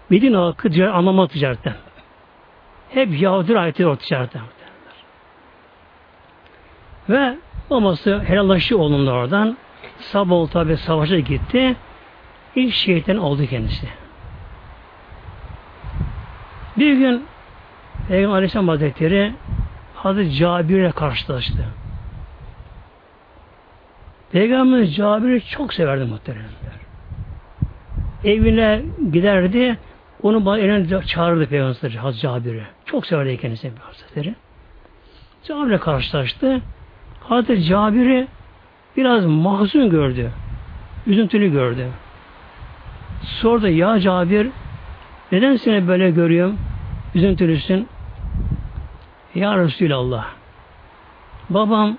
[0.09, 1.75] Medine halkı ticaret, anlamadı ticaretten.
[2.89, 4.41] Hep Yahudi ayeti o ticaretten.
[7.09, 7.37] Ve
[7.69, 9.57] babası helallaştı oğlumla oradan.
[9.99, 11.75] Sabah tabi savaşa gitti.
[12.55, 13.87] İlk şehitten oldu kendisi.
[16.77, 17.25] Bir gün
[18.07, 19.33] Peygamber Aleyhisselam Hazretleri
[19.95, 21.65] Hazreti Cabir'le karşılaştı.
[24.31, 26.49] Peygamber Cabir'i çok severdi muhteremler.
[28.23, 28.81] Evine
[29.11, 29.77] giderdi,
[30.21, 32.63] onu eline çağırdı Peygamber Hazreti Cabir'i.
[32.85, 34.35] Çok severdi kendisi Hazretleri.
[35.43, 36.61] Cabir'le karşılaştı.
[37.19, 38.27] Hazreti Cabir'i
[38.97, 40.31] biraz mahzun gördü.
[41.07, 41.87] Üzüntülü gördü.
[43.21, 44.49] Sordu ya Cabir
[45.31, 46.57] neden seni böyle görüyorum?
[47.15, 47.87] Üzüntülüsün.
[49.35, 50.25] Ya Resulallah
[51.49, 51.97] babam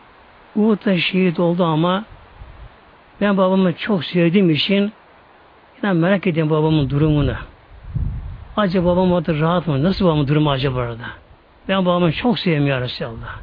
[0.57, 2.05] Uhud'da şehit oldu ama
[3.21, 4.93] ben babamı çok sevdiğim için
[5.83, 7.35] yine merak ediyorum babamın durumunu.
[8.57, 9.83] Acaba babam orada rahat mı?
[9.83, 11.05] Nasıl babamın durumu acaba orada?
[11.69, 13.41] Ben babamı çok seviyorum ya Resulallah.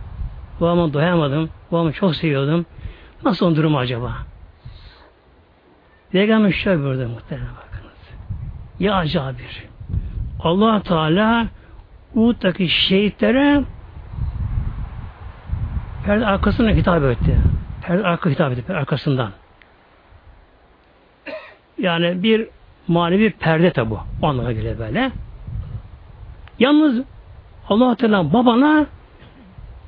[0.61, 1.49] Babama doyamadım.
[1.71, 2.65] Babamı çok seviyordum.
[3.25, 4.13] Nasıl onun durumu acaba?
[6.11, 7.97] Peygamber şöyle buyurdu muhtemelen bakınız.
[8.79, 9.65] Ya Cabir
[10.39, 11.47] allah Teala
[12.15, 13.63] Uhud'daki şehitlere
[16.05, 17.37] perde arkasına hitap etti.
[17.81, 18.73] Perde arka hitap etti.
[18.73, 19.31] Arkasından.
[21.77, 22.47] Yani bir
[22.87, 23.99] manevi perde tabu.
[24.21, 25.11] O anlama göre böyle.
[26.59, 27.05] Yalnız
[27.69, 28.85] allah Teala babana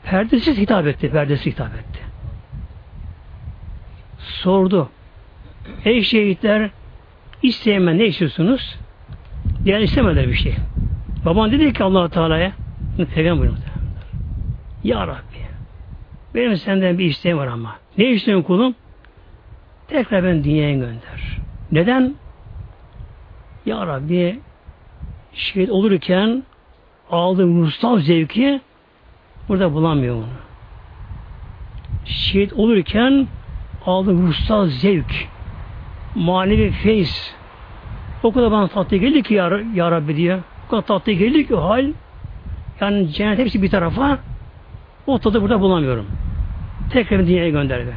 [0.04, 1.12] perdesiz hitap etti.
[1.12, 1.95] Perdesiz hitap etti.
[4.46, 4.90] Sordu.
[5.86, 6.70] Ey şehitler
[7.44, 8.76] isteyemem ne istiyorsunuz?
[9.64, 10.56] Diğer istemediler bir şey.
[11.26, 12.52] Baban dedi ki allah Teala'ya
[13.16, 13.50] Peygamber
[14.84, 15.42] Ya Rabbi
[16.36, 17.76] benim senden bir isteğim var ama.
[17.98, 18.76] Ne istiyorsun kulum?
[19.88, 21.38] Tekrar ben dünyaya gönder.
[21.72, 22.16] Neden?
[23.66, 24.40] Ya Rabbi
[25.34, 26.44] şehit olurken
[27.12, 28.62] aldığım ruhsal zevki
[29.50, 30.26] burada bulamıyor onu.
[32.06, 33.28] Şehit olurken
[33.86, 35.28] aldığım ruhsal zevk
[36.16, 37.36] manevi feyiz
[38.24, 40.40] o kadar bana tatlı geldi ki ya, Rabbi diye.
[40.68, 41.86] O kadar tatlı geldi ki hal
[42.82, 44.20] yani cennet hepsi bir tarafa
[45.08, 46.06] o tadı burada bulamıyorum.
[46.90, 47.96] Tekrar dünyaya gönder beni.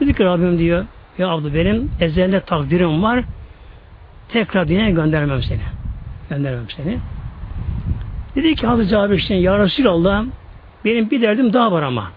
[0.00, 0.84] Dedi ki Rabbim diyor
[1.18, 3.24] ya abla benim ezelde takdirim var
[4.28, 5.60] tekrar dünyaya göndermem seni.
[6.30, 6.98] Göndermem seni.
[8.34, 10.24] Dedi ki Hazreti Cabir işte Ya Resulallah
[10.84, 12.10] benim bir derdim daha var ama.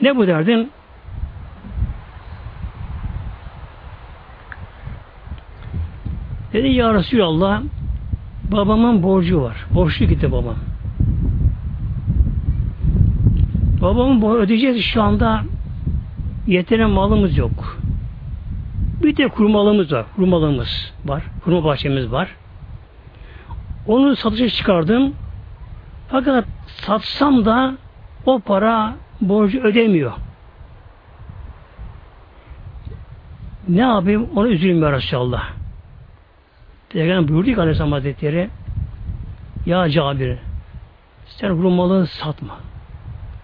[0.00, 0.70] Ne bu derdin?
[6.52, 7.62] Dedi Ya Resulallah
[8.50, 9.66] babamın borcu var.
[9.74, 10.56] Borçlu gitti babam.
[13.82, 15.44] Babamın borcu ödeyeceğiz şu anda
[16.46, 17.78] yeteren malımız yok.
[19.02, 20.06] Bir de kurmalımız var.
[20.16, 21.22] Kurmalımız var.
[21.44, 22.28] Kurma bahçemiz var.
[23.86, 25.14] Onu satışa çıkardım.
[26.08, 27.74] Fakat satsam da
[28.26, 30.12] o para borcu ödemiyor.
[33.68, 34.28] Ne yapayım?
[34.36, 35.61] Onu üzülüm ya Resulallah.
[36.92, 38.50] Peygamber buyurdu ki Aleyhisselam Hazretleri
[39.66, 40.38] Ya Cabir
[41.26, 42.58] sen hurmalığı satma.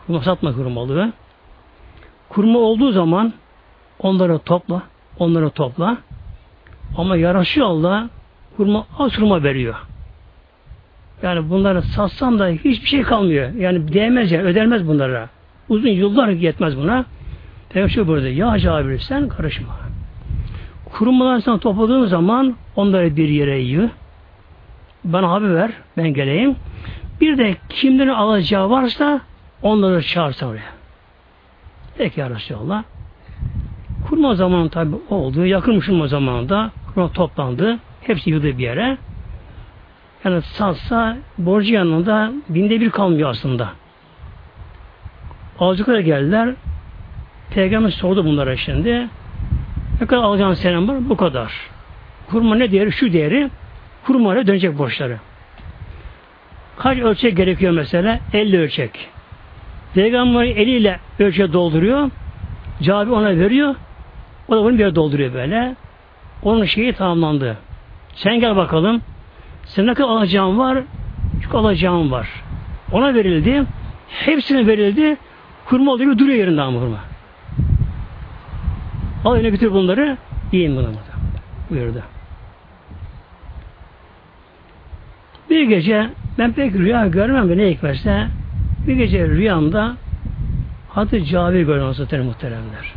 [0.06, 1.12] Kurma satma hurmalığı.
[2.28, 3.32] Kurma olduğu zaman
[3.98, 4.82] onları topla.
[5.18, 5.98] Onları topla.
[6.96, 8.10] Ama yaraşıyor Allah
[8.56, 9.74] hurma az hurma veriyor.
[11.22, 13.50] Yani bunları satsam da hiçbir şey kalmıyor.
[13.50, 15.28] Yani değmez yani ödenmez bunlara.
[15.68, 17.04] Uzun yıllar yetmez buna.
[17.68, 19.76] Peygamber şöyle burada ya Cabir sen karışma.
[20.92, 23.90] Kurumlarını sen topladığın zaman onları bir yere yığ.
[25.04, 25.70] Bana haber ver.
[25.96, 26.56] Ben geleyim.
[27.20, 29.20] Bir de kimlerin alacağı varsa
[29.62, 30.70] onları çağırsa oraya.
[31.98, 32.82] Peki ya Resulallah.
[34.08, 35.46] Kurma zamanı tabi oldu.
[35.46, 36.70] Yakınmışım o zamanında.
[36.94, 37.78] Kurma toplandı.
[38.00, 38.98] Hepsi yıldı bir yere.
[40.24, 43.68] Yani satsa borcu yanında binde bir kalmıyor aslında.
[45.58, 46.54] Alıcılara geldiler.
[47.50, 49.08] Peygamber sordu bunlara şimdi.
[50.00, 51.08] Ne kadar alacağın senem var?
[51.08, 51.77] Bu kadar.
[52.30, 52.92] Kurma ne değeri?
[52.92, 53.50] Şu değeri.
[54.06, 55.18] Kurmayla dönecek borçları.
[56.78, 58.18] Kaç ölçek gerekiyor mesela?
[58.32, 59.08] 50 ölçek.
[59.94, 62.10] Peygamber eliyle ölçeği dolduruyor.
[62.82, 63.74] Cabi ona veriyor.
[64.48, 65.74] O da bunu bir yere dolduruyor böyle.
[66.42, 67.58] Onun şeyi tamamlandı.
[68.14, 69.02] Sen gel bakalım.
[69.64, 70.78] Sen ne kadar alacağın var?
[71.44, 72.28] Çok alacağın var.
[72.92, 73.64] Ona verildi.
[74.08, 75.16] Hepsine verildi.
[75.64, 76.98] Hurma oluyor duruyor yerinde ama hurma.
[79.24, 80.16] Al eline götür bunları.
[80.52, 80.88] Yiyin bunu.
[81.70, 82.02] Buyurdu.
[85.50, 88.28] Bir gece ben pek rüya görmem de ne hikmetse
[88.86, 89.96] bir gece rüyamda
[90.88, 92.94] Hazreti Cabir gördüm Hazretleri muhteremler.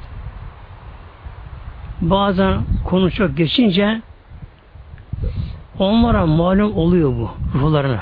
[2.02, 4.02] Bazen konu çok geçince
[5.80, 8.02] onlara malum oluyor bu ruhlarına.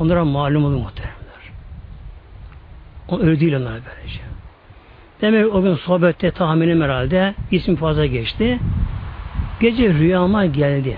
[0.00, 1.16] Onlara malum oluyor muhteremler.
[3.08, 4.20] O öyle değil onlar böylece.
[5.20, 8.58] Demek o gün sohbette tahminim herhalde isim fazla geçti.
[9.60, 10.96] Gece rüyama geldi.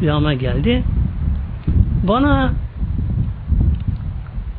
[0.00, 0.82] Rüyama geldi.
[2.02, 2.52] Bana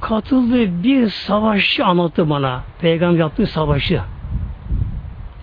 [0.01, 2.63] katıldığı bir savaşı anlattı bana.
[2.79, 4.01] Peygamber yaptığı savaşı.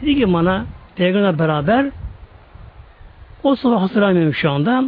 [0.03, 0.65] Dedi ki bana
[0.97, 1.87] Peygamberle beraber
[3.43, 4.85] o savaş hatırlamıyorum şu anda.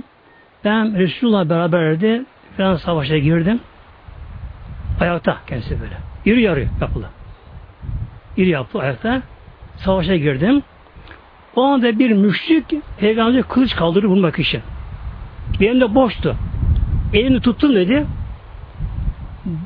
[0.64, 2.24] Ben Resulullah beraberdi.
[2.58, 3.60] Ben savaşa girdim.
[5.00, 5.96] Ayakta kendisi böyle.
[6.24, 7.06] İri yarı yapılı.
[8.36, 9.22] İri yaptı ayakta.
[9.76, 10.62] Savaşa girdim.
[11.56, 14.62] O anda bir müşrik peygamber kılıç kaldırır vurmak için.
[15.60, 16.36] Benim de boştu.
[17.12, 18.06] Elini tuttum dedi.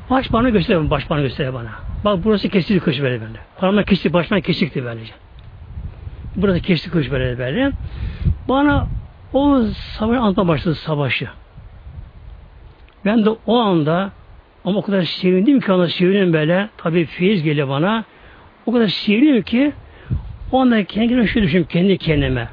[0.09, 1.69] Baş bana göster, baş bana göster bana.
[2.05, 3.39] Bak burası kesildi kılıç böyle böyle.
[3.57, 5.13] Parmak kesik, başman kesikti böylece.
[6.35, 7.71] Burası kesik kılıç böyle böyle.
[8.49, 8.87] Bana
[9.33, 9.61] o
[9.97, 11.27] savaşı anlatma başladı savaşı.
[13.05, 14.11] Ben de o anda
[14.65, 16.69] ama o kadar sevindim ki ona sevindim böyle.
[16.77, 18.03] Tabii feyiz geliyor bana.
[18.65, 19.71] O kadar sevindim ki
[20.51, 22.49] o anda kendi kendime şöyle düşündüm kendi kendime.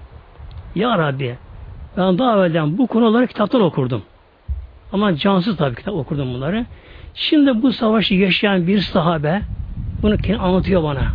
[0.74, 1.36] Ya Rabbi
[1.96, 4.02] ben daha evvelden bu konuları kitaptan okurdum.
[4.92, 6.66] Ama cansız tabii kitap okurdum bunları.
[7.14, 9.42] Şimdi bu savaşı yaşayan bir sahabe
[10.02, 11.12] bunu kendi anlatıyor bana.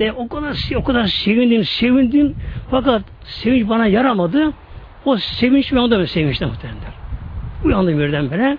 [0.00, 2.36] Ve o kadar o kadar sevindim, sevindim.
[2.70, 4.52] Fakat sevinç bana yaramadı.
[5.04, 6.80] O sevinç ben da sevinçten muhtemelen.
[7.64, 8.58] Uyandım birdenbire.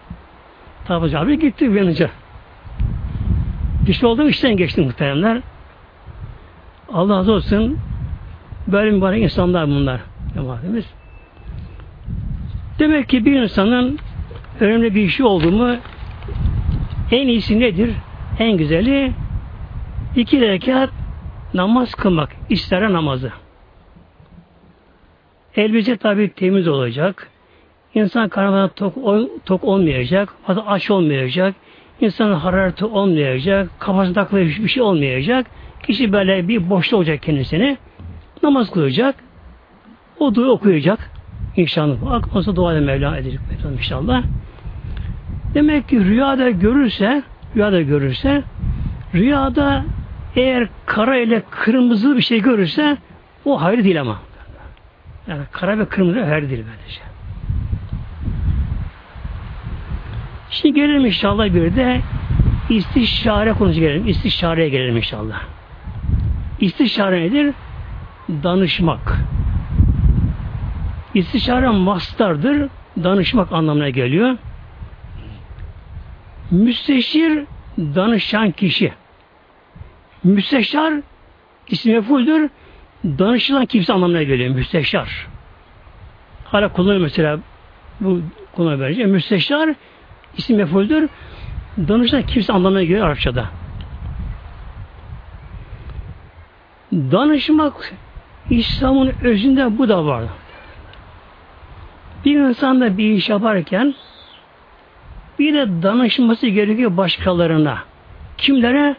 [0.85, 2.09] Tabi abi gitti uyanınca.
[3.85, 5.41] Diş olduğum işten geçti muhteremler.
[6.93, 7.79] Allah razı olsun.
[8.67, 10.01] Böyle mübarek insanlar bunlar.
[10.33, 10.85] Cemaatimiz.
[12.79, 13.99] Demek ki bir insanın
[14.59, 15.75] önemli bir işi oldu mu
[17.11, 17.91] en iyisi nedir?
[18.39, 19.11] En güzeli
[20.15, 20.89] iki rekat
[21.53, 22.29] namaz kılmak.
[22.49, 23.31] İstara namazı.
[25.55, 27.29] Elbise tabi temiz olacak.
[27.95, 28.95] İnsan karnına tok,
[29.45, 30.29] tok olmayacak.
[30.45, 31.55] Fazla aç olmayacak.
[32.01, 33.69] İnsanın harareti olmayacak.
[33.79, 35.47] Kafasında takılı bir şey olmayacak.
[35.83, 37.77] Kişi böyle bir boşta olacak kendisini.
[38.43, 39.15] Namaz kılacak.
[40.19, 41.11] O dua okuyacak.
[41.57, 42.11] İnşallah.
[42.11, 43.39] Aklımızda dua edin Mevla edecek
[43.77, 44.23] inşallah.
[45.53, 47.23] Demek ki rüyada görürse
[47.55, 48.43] rüyada görürse
[49.15, 49.85] rüyada
[50.35, 52.97] eğer kara ile kırmızı bir şey görürse
[53.45, 54.19] o hayır değil ama.
[55.27, 57.01] Yani kara ve kırmızı hayır değil böylece.
[60.49, 62.01] Şimdi gelelim inşallah bir de
[62.69, 64.07] istişare konusu gelelim.
[64.07, 65.41] İstişareye gelelim inşallah.
[66.59, 67.53] İstişare nedir?
[68.29, 69.17] Danışmak.
[71.13, 72.69] İstişare mastardır.
[73.03, 74.37] Danışmak anlamına geliyor.
[76.51, 77.43] Müsteşir
[77.77, 78.93] danışan kişi.
[80.23, 80.93] Müsteşar
[81.67, 82.49] ismi mefuldür.
[83.05, 84.55] Danışılan kimse anlamına geliyor.
[84.55, 85.27] Müsteşar.
[86.45, 87.39] Hala kullanıyor mesela
[87.99, 88.21] bu
[88.55, 89.05] kullanıyor böylece.
[89.05, 89.75] Müsteşar
[90.37, 91.09] isim mefuldür.
[91.77, 93.49] Danışılan kimse anlamına geliyor Arapçada.
[96.93, 97.93] Danışmak
[98.49, 100.23] İslam'ın özünde bu da var.
[102.25, 103.93] Bir insan da bir iş yaparken
[105.39, 107.77] bir de danışması gerekiyor başkalarına.
[108.37, 108.95] Kimlere?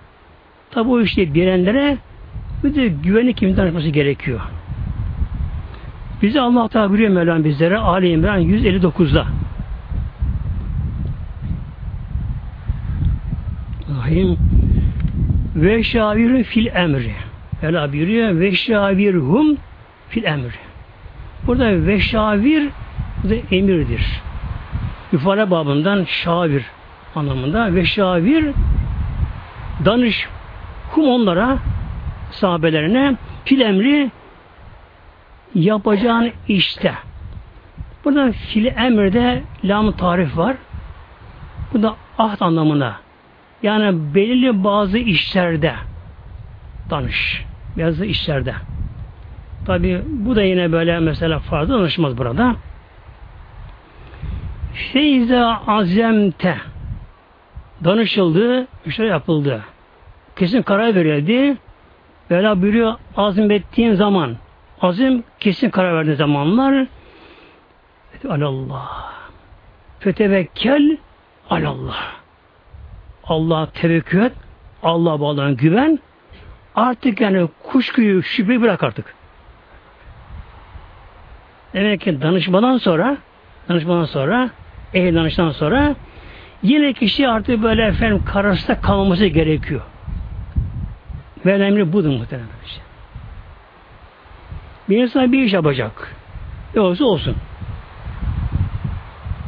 [0.71, 1.99] Tabi o işte bilenlere
[2.65, 4.41] bir de güvenli kimin danışması gerekiyor.
[6.23, 9.27] Bize Allah Teala buyuruyor Mevlam bizlere Ali İmran 159'da.
[13.99, 14.39] Rahim
[15.57, 17.13] ve şavirü fil emri.
[17.63, 19.57] Mevla buyuruyor ve şavirhum
[20.09, 20.59] fil emri.
[21.47, 22.69] Burada ve şavir
[23.25, 24.21] bu da emirdir.
[25.13, 26.65] İfade babından şavir
[27.15, 28.51] anlamında ve şavir
[29.85, 30.29] danış
[30.95, 31.59] kum onlara
[32.31, 34.11] sahabelerine fil emri
[35.55, 36.95] yapacağın işte.
[38.05, 40.57] Burada fil emrde lam tarif var.
[41.73, 42.97] Bu da ahd anlamına.
[43.63, 45.75] Yani belirli bazı işlerde
[46.91, 47.45] danış.
[47.79, 48.55] Bazı işlerde.
[49.67, 52.57] Tabi bu da yine böyle mesela fazla danışmaz burada.
[54.75, 56.57] Feyza azemte.
[57.85, 59.65] Danışıldı, işler yapıldı.
[60.37, 61.57] Kesin karar verildi.
[62.31, 64.37] Böyle buyuruyor azmettiğin zaman.
[64.81, 66.87] Azim kesin karar verdiğin zamanlar.
[68.29, 69.15] Alallah
[70.05, 70.97] fetevekkel
[71.51, 72.13] alallah.
[73.25, 74.33] Allah tevekkül et
[74.83, 75.99] Allah bağlan güven.
[76.75, 79.15] Artık yani kuşkuyu şüpheyi bırak artık.
[81.75, 83.17] Demek ki danışmadan sonra
[83.69, 84.51] danışmadan sonra
[84.95, 85.95] danıştan sonra
[86.63, 89.81] yine kişi artık böyle efendim kararsızda kalması gerekiyor.
[91.47, 92.49] Ve önemli budur muhtemelen.
[92.67, 92.83] Şey.
[94.89, 96.15] Bir insan bir iş yapacak.
[96.75, 97.37] Ne olsa olsun.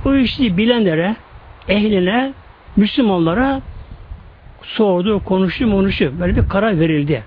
[0.04, 1.16] O işi bilenlere,
[1.68, 2.32] ehline,
[2.76, 3.60] Müslümanlara
[4.62, 6.12] sordu, konuştu, konuştu.
[6.20, 7.24] Böyle bir karar verildi.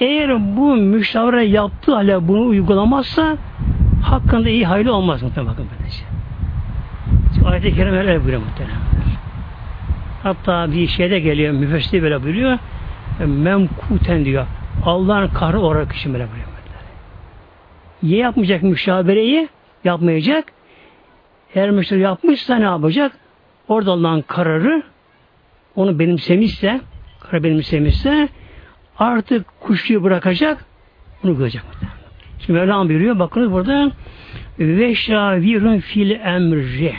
[0.00, 3.36] Eğer bu müşavere yaptığı hala bunu uygulamazsa
[4.02, 6.07] hakkında iyi hayli olmaz muhtemelen bakın böylece.
[7.44, 8.78] Ayet-i Kerime öyle buyuruyor muhtemelen.
[10.22, 12.58] Hatta bir şeyde geliyor, müfessir böyle buyuruyor.
[13.26, 14.46] Memkuten diyor.
[14.84, 16.48] Allah'ın kahrı olarak kişi böyle buyuruyor.
[18.02, 19.48] Ye yapmayacak müşabereyi,
[19.84, 20.44] yapmayacak.
[21.54, 23.12] Eğer müşteri yapmışsa ne yapacak?
[23.68, 24.82] Orada Allah'ın kararı
[25.76, 26.80] onu benimsemişse,
[27.20, 28.28] karar benimsemişse
[28.98, 30.64] artık kuşluyu bırakacak,
[31.22, 31.62] bunu görecek.
[32.38, 33.90] Şimdi Mevlam buyuruyor, bakınız burada
[34.58, 36.94] ve şavirun fil emri.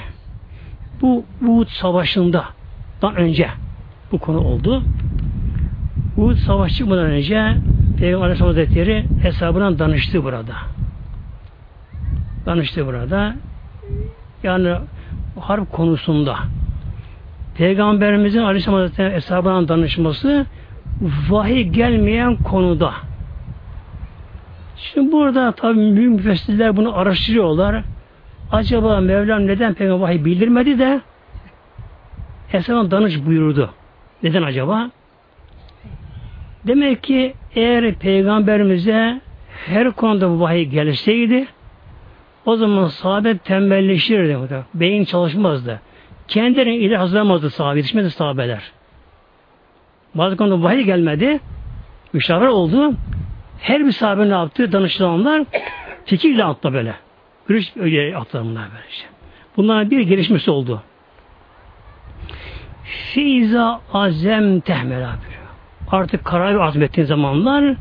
[1.02, 2.46] Bu Uhud savaşında
[3.02, 3.50] dan önce
[4.12, 4.84] bu konu oldu.
[6.18, 7.56] Uhud savaş çıkmadan önce
[8.00, 10.54] Peygamber Aleyhisselam Hazretleri hesabından danıştı burada.
[12.46, 13.36] Danıştı burada.
[14.44, 14.76] Yani
[15.40, 16.38] harp konusunda
[17.58, 20.46] Peygamberimizin Aleyhisselam Hazretleri hesabından danışması
[21.30, 22.94] vahiy gelmeyen konuda.
[24.78, 27.84] Şimdi burada tabi müfessirler bunu araştırıyorlar.
[28.52, 31.02] Acaba Mevlam neden peygamber vahiy bildirmedi de
[32.54, 33.74] Esselam danış buyurdu.
[34.24, 34.90] Neden acaba?
[36.68, 39.22] Demek ki eğer peygamberimize
[39.66, 41.48] her konuda bu vahiy gelseydi
[42.46, 44.38] o zaman sahabe tembelleşirdi.
[44.74, 45.82] Beyin çalışmazdı.
[46.28, 48.72] Kendilerini ileri hazırlamazdı sahabe, yetişmedi sahabeler.
[50.16, 51.40] Bazı konuda vahiy gelmedi.
[52.14, 52.94] Müşavir oldu.
[53.60, 54.72] Her bir sahabe ne yaptı?
[54.72, 55.44] Danışılanlar
[56.06, 56.96] fikirle attı böyle.
[57.50, 59.08] Görüş öyle attılar bunlar böyle işte.
[59.58, 60.84] Bunların bir gelişmesi oldu.
[62.84, 65.16] Fiza azem tehmela
[65.92, 67.76] Artık karar azmettiğin zamanlar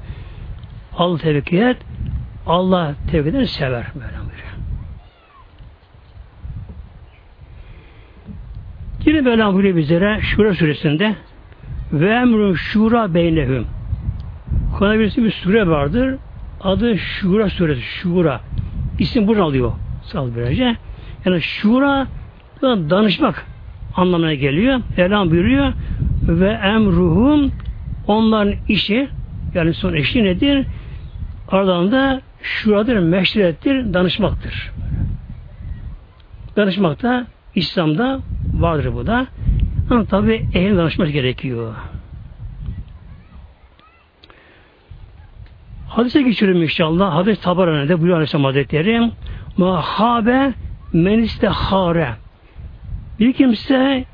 [0.97, 1.77] Allah tevekkül et.
[2.47, 3.87] Allah tevekkül sever.
[3.95, 4.49] Böyle buyuruyor.
[9.07, 11.15] Yine böyle buyuruyor bizlere Şura suresinde
[11.93, 13.67] ve emrun şura beynehum
[14.79, 16.19] Kur'an'da birisi bir sure vardır.
[16.61, 17.83] Adı Şura suresi.
[17.83, 18.41] Şura.
[18.99, 19.73] İsim buradan alıyor.
[20.03, 20.77] Sağ böylece.
[21.25, 22.07] Yani şura
[22.63, 23.47] danışmak
[23.97, 24.81] anlamına geliyor.
[24.97, 25.73] Elam buyuruyor
[26.23, 27.53] ve emruhum
[28.07, 29.09] onların işi
[29.55, 30.67] yani son eşi nedir?
[31.49, 34.73] Aralarında şuradır, meşrettir, danışmaktır.
[36.57, 38.21] Danışmak da İslam'da
[38.55, 39.27] vardır bu da.
[39.91, 41.75] Ama tabi ehil danışmak gerekiyor.
[45.89, 47.15] Hadise geçiyorum inşallah.
[47.15, 49.11] Hadis Tabarani'de buyuruyor Aleyhisselam Hazretleri
[49.57, 50.55] Mahabe
[50.93, 52.15] menistehare
[53.19, 54.05] Bir kimse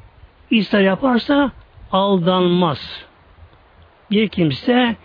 [0.51, 1.51] istihar yaparsa
[1.93, 3.05] aldanmaz.
[4.11, 4.97] Bir kimse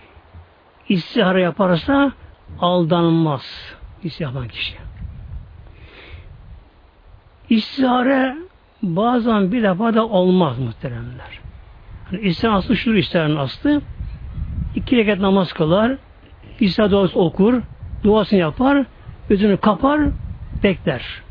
[0.89, 2.11] istihara yaparsa
[2.59, 3.75] aldanmaz.
[4.03, 4.75] İstihar yapan kişi.
[7.49, 8.35] İstihare
[8.83, 11.39] bazen bir defa da olmaz muhteremler.
[12.11, 13.81] Yani istihar aslı şudur istiharın aslı.
[14.75, 15.97] İki rekat namaz kılar,
[16.59, 17.61] İsa duası okur,
[18.03, 18.85] duasını yapar,
[19.29, 20.01] gözünü kapar,
[20.63, 21.23] bekler.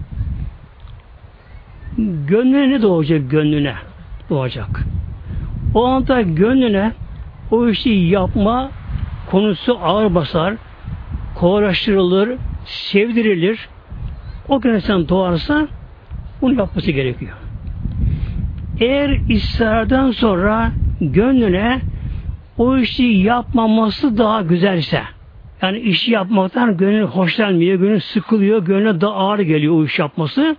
[2.26, 3.74] Gönlüne ne doğacak gönlüne?
[4.31, 4.85] Doğacak.
[5.74, 6.93] O anda gönlüne
[7.51, 8.70] o işi yapma
[9.31, 10.55] konusu ağır basar,
[11.35, 13.68] kolaylaştırılır, sevdirilir.
[14.49, 15.68] O gün insan doğarsa
[16.41, 17.37] bunu yapması gerekiyor.
[18.81, 21.81] Eğer ısrardan sonra gönlüne
[22.59, 25.03] o işi yapmaması daha güzelse,
[25.63, 30.57] yani işi yapmaktan gönül hoşlanmıyor, gönül sıkılıyor, gönlüne daha ağır geliyor o iş yapması.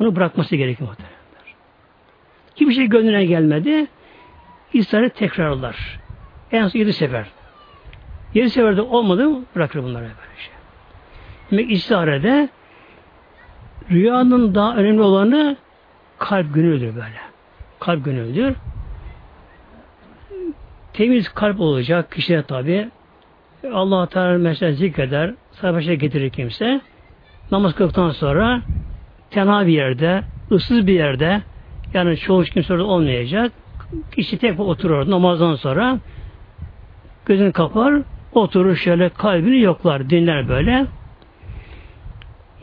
[0.00, 1.16] Onu bırakması gerekiyor muhtemelen.
[2.56, 3.86] Hiçbir şey gönlüne gelmedi.
[4.72, 6.00] İsrarı tekrarlar.
[6.52, 7.26] En az yedi sefer.
[8.34, 10.50] Yedi seferde olmadı mı bırakır bunları böylece.
[11.50, 12.48] Demek istiharede
[13.90, 15.56] rüyanın daha önemli olanı
[16.18, 17.20] kalp günüdür böyle.
[17.80, 18.56] Kalp günüdür.
[20.92, 22.88] Temiz kalp olacak kişiye tabi.
[23.72, 26.80] Allah Teala mesela zikreder, sayfaşa getirir kimse.
[27.50, 28.62] Namaz kıldıktan sonra
[29.30, 31.42] tenha bir yerde, ıssız bir yerde
[31.94, 33.52] yani çoğu kimse orada olmayacak.
[34.14, 35.98] Kişi tek oturur namazdan sonra
[37.26, 38.02] gözünü kapar,
[38.32, 40.86] oturur şöyle kalbini yoklar, dinler böyle.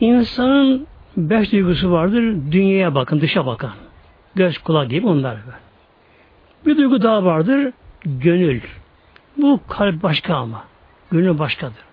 [0.00, 0.86] İnsanın
[1.16, 2.22] beş duygusu vardır.
[2.50, 3.70] Dünyaya bakın, dışa bakın.
[4.34, 5.36] Göz, kulak gibi onlar.
[6.66, 7.72] Bir duygu daha vardır.
[8.04, 8.60] Gönül.
[9.36, 10.64] Bu kalp başka ama.
[11.14, 11.84] Gönül başkadır.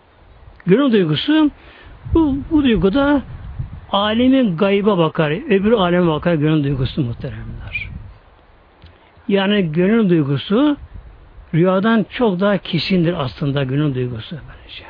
[0.66, 1.52] Gönül duygusu
[2.14, 3.22] bu, bu duyguda
[3.92, 5.32] alemin gayba bakar.
[5.32, 7.90] Öbür aleme bakar gönül duygusu muhteremler.
[9.28, 10.78] Yani gönül duygusu
[11.54, 14.36] rüyadan çok daha kesindir aslında gönül duygusu.
[14.36, 14.84] Böylece.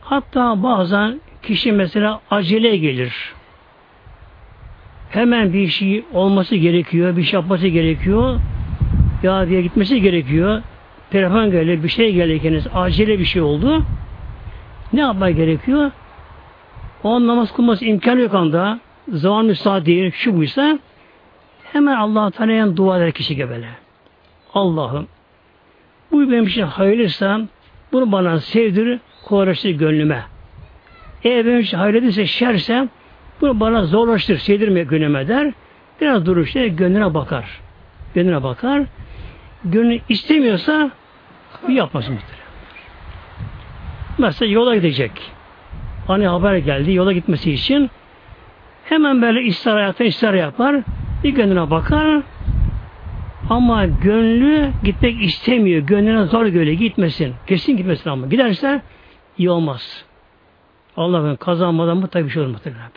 [0.00, 3.34] Hatta bazen kişi mesela acele gelir.
[5.10, 8.40] Hemen bir şey olması gerekiyor, bir şey yapması gerekiyor.
[9.22, 10.62] Ya diye gitmesi gerekiyor.
[11.12, 13.84] Telefon geldi, bir şey gelirken acele bir şey oldu.
[14.92, 15.90] Ne yapmak gerekiyor?
[17.04, 18.80] O an namaz kılması imkanı yok anda.
[19.08, 20.78] Zaman müsaade değil, şu buysa
[21.72, 23.68] hemen Allah Teala'ya dua eder kişi gebele.
[24.54, 25.06] Allah'ım
[26.12, 27.40] bu benim için hayırlıysa
[27.92, 30.22] bunu bana sevdir, kolaylaştır gönlüme.
[31.24, 32.88] Eğer benim için hayırlıysa şerse
[33.40, 35.52] bunu bana zorlaştır, sevdirme gönlüme der.
[36.00, 37.60] Biraz durur işte gönlüne bakar.
[38.14, 38.82] Gönlüne bakar.
[39.64, 40.90] Gönlü istemiyorsa
[41.68, 42.42] bir yapmasın muhtemelen.
[44.18, 45.12] Mesela yola gidecek.
[46.06, 47.90] Hani haber geldi yola gitmesi için
[48.84, 50.76] hemen böyle ister hayatı ister yapar.
[51.24, 52.22] Bir gönlüne bakar.
[53.50, 55.82] Ama gönlü gitmek istemiyor.
[55.82, 57.34] Gönlüne zor göre gitmesin.
[57.46, 58.26] Kesin gitmesin ama.
[58.26, 58.82] Giderse
[59.38, 60.04] iyi olmaz.
[60.96, 62.90] Allah ben kazanmadan mutlaka bir şey olur muhtemelen.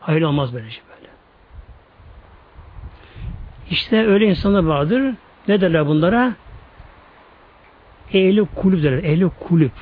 [0.00, 1.10] Hayır olmaz böylece böyle.
[3.70, 5.14] İşte öyle insanlar vardır.
[5.48, 6.34] Ne derler bunlara?
[8.14, 9.04] Ehli kulüp derler.
[9.04, 9.72] Ehli kulüp.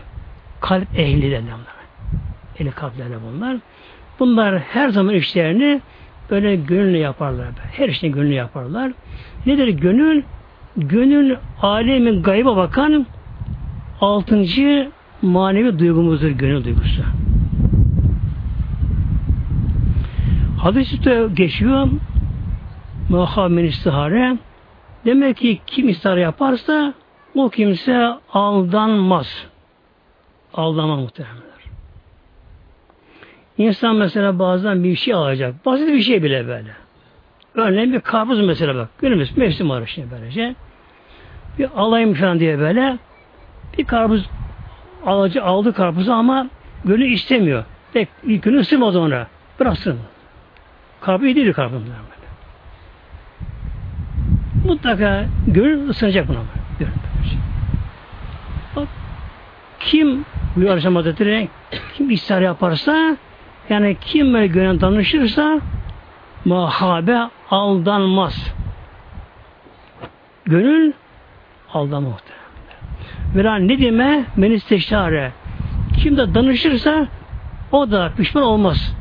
[0.61, 1.83] Kalp ehli derler bunlar.
[2.59, 3.57] Ehli kalp derler bunlar.
[4.19, 5.81] Bunlar her zaman işlerini
[6.31, 7.47] böyle gönüllü yaparlar.
[7.73, 8.93] Her işini gönüllü yaparlar.
[9.47, 10.23] Nedir gönül?
[10.77, 13.07] Gönül alemin gayba bakan
[14.01, 14.91] altıncı
[15.23, 17.03] manevi duygumuzdur gönül duygusu.
[20.59, 20.99] Hadis-i
[21.35, 21.89] geçiyor
[23.09, 24.39] muhammed istihare
[25.05, 26.95] demek ki kim istihare yaparsa
[27.35, 29.47] o kimse aldanmaz.
[30.55, 31.43] Aldanma muhtemelenler.
[33.59, 35.67] İnsan mesela bazen bir şey alacak.
[35.67, 36.71] Basit bir şey bile böyle.
[37.55, 38.89] Örneğin bir karpuz mesela bak.
[38.99, 40.55] Günümüz mevsim var şimdi böylece.
[41.59, 42.99] Bir alayım falan diye böyle
[43.79, 44.27] bir karpuz
[45.07, 46.47] alıcı aldı karpuzu ama
[46.85, 47.65] gönlü istemiyor.
[47.93, 49.27] Tek ilk günü ısırmadı ona.
[49.61, 49.99] Bıraksın.
[51.01, 51.83] Karpuz iyi değil karpuz.
[54.67, 56.39] Mutlaka gönül ısınacak buna.
[56.79, 56.93] Gönül
[59.93, 60.25] kim
[60.57, 61.49] bu Aleyhisselam Hazretleri
[61.95, 63.17] kim ishar yaparsa
[63.69, 65.61] yani kim böyle gönül danışırsa
[66.45, 67.19] muhabe
[67.51, 68.55] aldanmaz.
[70.45, 70.93] Gönül
[71.73, 72.43] aldanma muhtemelen.
[73.37, 75.33] Vera ne deme men isteşare.
[75.97, 77.07] Kim de danışırsa
[77.73, 78.97] o da pişman olmaz.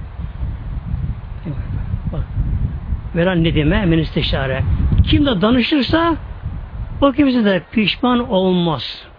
[3.16, 4.64] Vera ne deme men isteşare.
[5.04, 6.16] Kim de danışırsa
[7.02, 9.11] o kimse de pişman olmaz.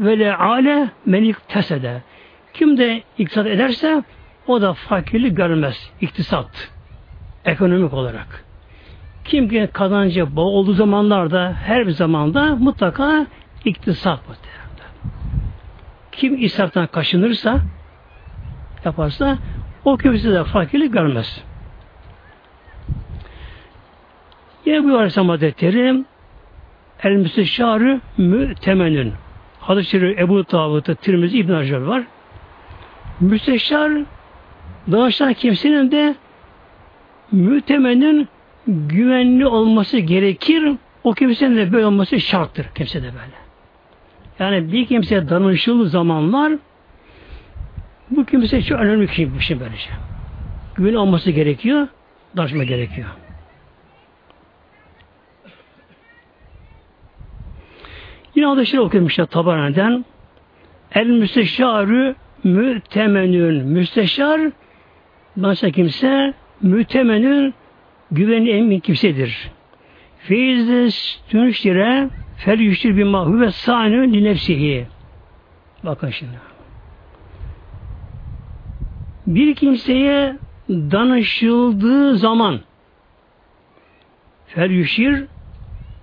[0.00, 2.02] Ve le ale menik tesede.
[2.54, 4.02] Kim de iktisat ederse
[4.46, 5.90] o da fakirlik görmez.
[6.00, 6.70] İktisat.
[7.44, 8.44] Ekonomik olarak.
[9.24, 13.26] Kim ki kazancı bol olduğu zamanlarda her bir zamanda mutlaka
[13.64, 14.66] iktisat muhtemelen.
[16.12, 17.60] Kim israftan kaşınırsa
[18.84, 19.38] yaparsa
[19.84, 21.44] o kimse de fakirlik görmez.
[24.66, 26.04] Yine bu Aleyhisselam Hazretleri
[27.02, 29.12] El Müsteşarı Mütemenün
[29.66, 32.02] Hadis-i Ebu Tavut'ta Tirmizi İbn Hacer var.
[33.20, 33.92] Müsteşar
[34.92, 36.14] danışan kimsenin de
[37.32, 38.28] mütemenin
[38.66, 40.72] güvenli olması gerekir.
[41.04, 42.66] O kimsenin de böyle olması şarttır.
[42.74, 43.36] Kimse de böyle.
[44.38, 46.52] Yani bir kimseye danışıldığı zamanlar
[48.10, 49.90] bu kimse çok önemli bir şey böylece.
[50.74, 51.88] Güven olması gerekiyor.
[52.36, 53.08] Danışma gerekiyor.
[58.36, 60.04] Yine adı şöyle okuyormuşlar Tabaran'dan.
[60.94, 62.14] El müsteşarü
[62.44, 63.66] mütemenün.
[63.66, 64.40] Müsteşar
[65.42, 67.54] danışan kimse mütemenün
[68.10, 69.50] güvenli emin kimsedir.
[70.18, 70.88] Feyizde
[71.28, 74.86] tünüştire fel yüştir bir mahu ve sa'nü nefsihi.
[75.84, 76.32] Bakın şimdi.
[79.26, 80.36] Bir kimseye
[80.68, 82.60] danışıldığı zaman
[84.46, 85.24] fel yüşir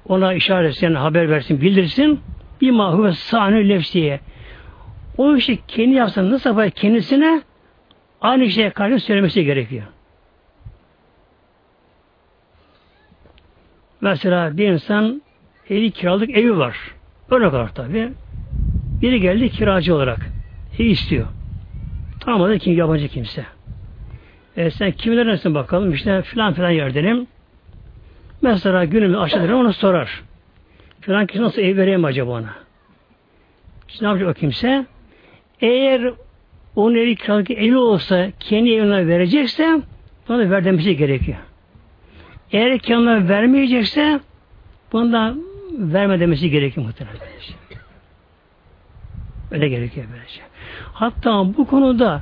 [0.07, 2.19] ona işaret yani haber versin, bildirsin
[2.61, 4.19] bir mahu ve sa'nü nefsiye.
[5.17, 7.41] O işi kendi yapsa nasıl yapar kendisine
[8.21, 9.83] aynı şeye karşı söylemesi gerekiyor.
[14.01, 15.21] Mesela bir insan
[15.69, 16.77] evi kiralık evi var.
[17.31, 18.11] Öyle kadar tabi.
[19.01, 20.19] Biri geldi kiracı olarak.
[20.79, 21.27] Ev istiyor.
[22.19, 23.45] Tanımadı kim yabancı kimse.
[24.57, 27.27] E sen kimlerdensin bakalım işte filan filan yerdenim.
[28.43, 30.23] Mesela günümü aşağıda onu sorar.
[31.01, 32.53] Filan kişi nasıl ev vereyim acaba ona?
[33.89, 34.85] İşte ne yapacak o kimse?
[35.61, 36.13] Eğer
[36.75, 39.81] onun evi kiralık evi olsa kendi evine verecekse
[40.27, 41.37] buna da ver demesi gerekiyor.
[42.51, 44.19] Eğer kendine vermeyecekse
[44.91, 45.35] bunda
[45.71, 47.19] verme demesi gerekiyor muhtemelen.
[49.51, 50.41] Öyle gerekiyor böylece.
[50.93, 52.21] Hatta bu konuda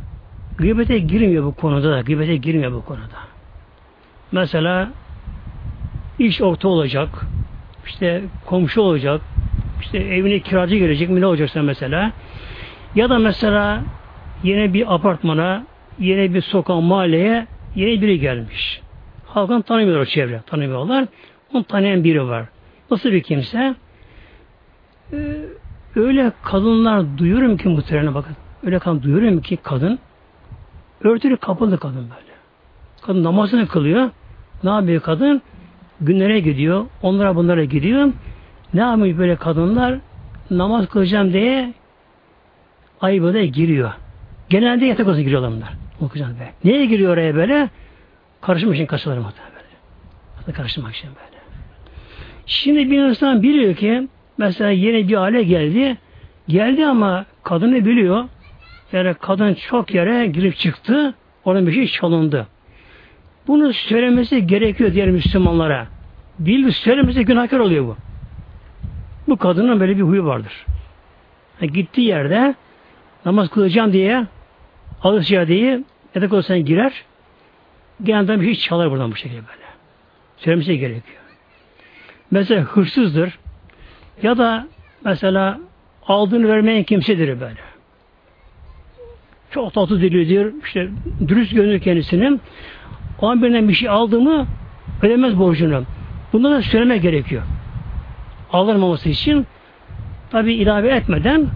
[0.58, 2.02] gıybete girmiyor bu konuda da.
[2.02, 3.18] Gıybete girmiyor bu konuda.
[4.32, 4.90] Mesela
[6.20, 7.10] iş orta olacak.
[7.86, 9.22] işte komşu olacak.
[9.82, 12.12] işte evine kiracı gelecek mi ne olacaksa mesela.
[12.96, 13.84] Ya da mesela
[14.44, 15.64] yine bir apartmana,
[16.00, 18.82] yine bir sokak mahalleye yeni biri gelmiş.
[19.26, 21.06] Halkın tanımıyorlar çevre, tanımıyorlar.
[21.54, 22.46] Onu tanıyan biri var.
[22.92, 23.76] Nasıl bir kimse?
[25.14, 25.18] Ee,
[25.96, 28.36] öyle kadınlar duyuyorum ki muhtemelen bakın.
[28.64, 30.00] Öyle kadın duyuyorum ki kadın
[31.04, 32.32] örtülü kapalı kadın böyle.
[33.02, 34.10] Kadın namazını kılıyor.
[34.64, 35.42] Ne yapıyor kadın?
[36.02, 36.86] Günlere gidiyor.
[37.02, 38.14] Onlara bunlara gidiyor.
[38.74, 40.00] Ne yapıyor böyle kadınlar?
[40.52, 41.74] Namaz kılacağım diye
[43.02, 43.92] ayıbıda giriyor.
[44.50, 45.74] Genelde yatak odasına giriyorlar bunlar.
[46.02, 46.52] Okuyacağım be.
[46.64, 47.70] Neye giriyor oraya böyle?
[48.42, 49.68] Karışmak için kaçıyorlar muhtemelen böyle.
[50.36, 51.42] Hatta karıştırmak için böyle.
[52.46, 55.98] Şimdi bir insan biliyor ki mesela yeni bir hale geldi.
[56.48, 58.26] Geldi ama kadını biliyor.
[58.92, 61.14] Yani kadın çok yere girip çıktı.
[61.46, 62.48] Onun bir şey çalındı.
[63.48, 65.88] Bunu söylemesi gerekiyor diğer Müslümanlara.
[66.40, 67.98] Bil söylemesi günahkar oluyor bu.
[69.28, 70.66] Bu kadının böyle bir huyu vardır.
[71.62, 72.56] Yani gittiği yerde
[73.26, 74.26] namaz kılacağım diye
[75.04, 75.84] alışıya diye
[76.16, 76.94] yatak odasına girer.
[78.04, 79.68] Genelde bir şey çalar buradan bu şekilde böyle.
[80.38, 81.22] Söylemesi gerekiyor.
[82.32, 83.40] Mesela hırsızdır.
[84.24, 84.68] Ya da
[85.06, 85.60] mesela
[86.08, 87.60] aldığını vermeyen kimsedir böyle.
[89.52, 90.54] Çok tatlı dilidir.
[90.66, 90.90] işte
[91.28, 92.42] dürüst görünür kendisinin.
[93.22, 94.48] O an birinden bir şey aldı mı
[95.02, 95.84] ödemez borcunu.
[96.34, 97.44] Bunları söylemek gerekiyor.
[98.54, 99.48] Alınmaması için
[100.32, 101.48] tabi ilave etmeden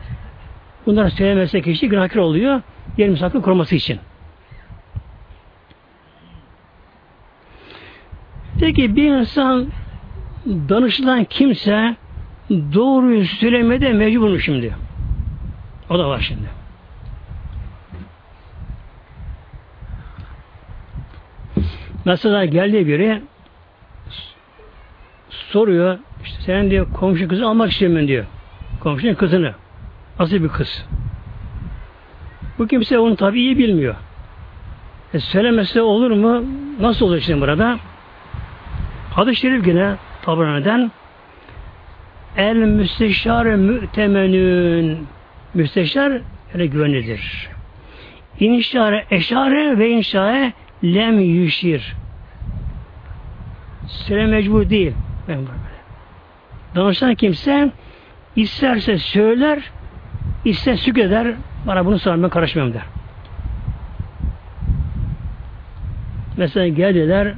[0.86, 2.61] bunları söylemezse kişi günahkar oluyor.
[2.97, 3.99] Diğer misafir koruması için.
[8.59, 9.68] Peki bir insan
[10.47, 11.95] danışılan kimse
[12.49, 14.76] doğruyu söylemede mecbur mu şimdi?
[15.89, 16.55] O da var şimdi.
[22.06, 23.22] Mesela geldiği biri
[25.30, 28.26] soruyor işte sen diyor komşu kızı almak istiyorum diyor.
[28.80, 29.53] Komşunun kızını.
[30.20, 30.86] Nasıl bir kız?
[32.60, 33.95] Bu kimse onu tabi iyi bilmiyor.
[35.14, 36.45] E söylemese olur mu?
[36.80, 37.78] Nasıl olur şimdi burada?
[39.14, 40.91] Hadis-i şerif yine Tabrani'den
[42.38, 45.08] El müsteşar mütemenün
[45.53, 46.22] Müsteşar
[46.53, 47.49] yani güvenilir.
[48.39, 50.53] İnşare eşare ve inşare
[50.94, 51.96] lem yüşir.
[53.88, 54.94] Söyle mecbur değil.
[55.28, 55.76] Ben böyle.
[56.76, 57.72] Danışan kimse
[58.36, 59.60] isterse söyler,
[60.46, 61.34] ister sük eder,
[61.68, 62.84] bana bunu sorma karışmıyorum der.
[66.38, 67.34] Mesela geldiler,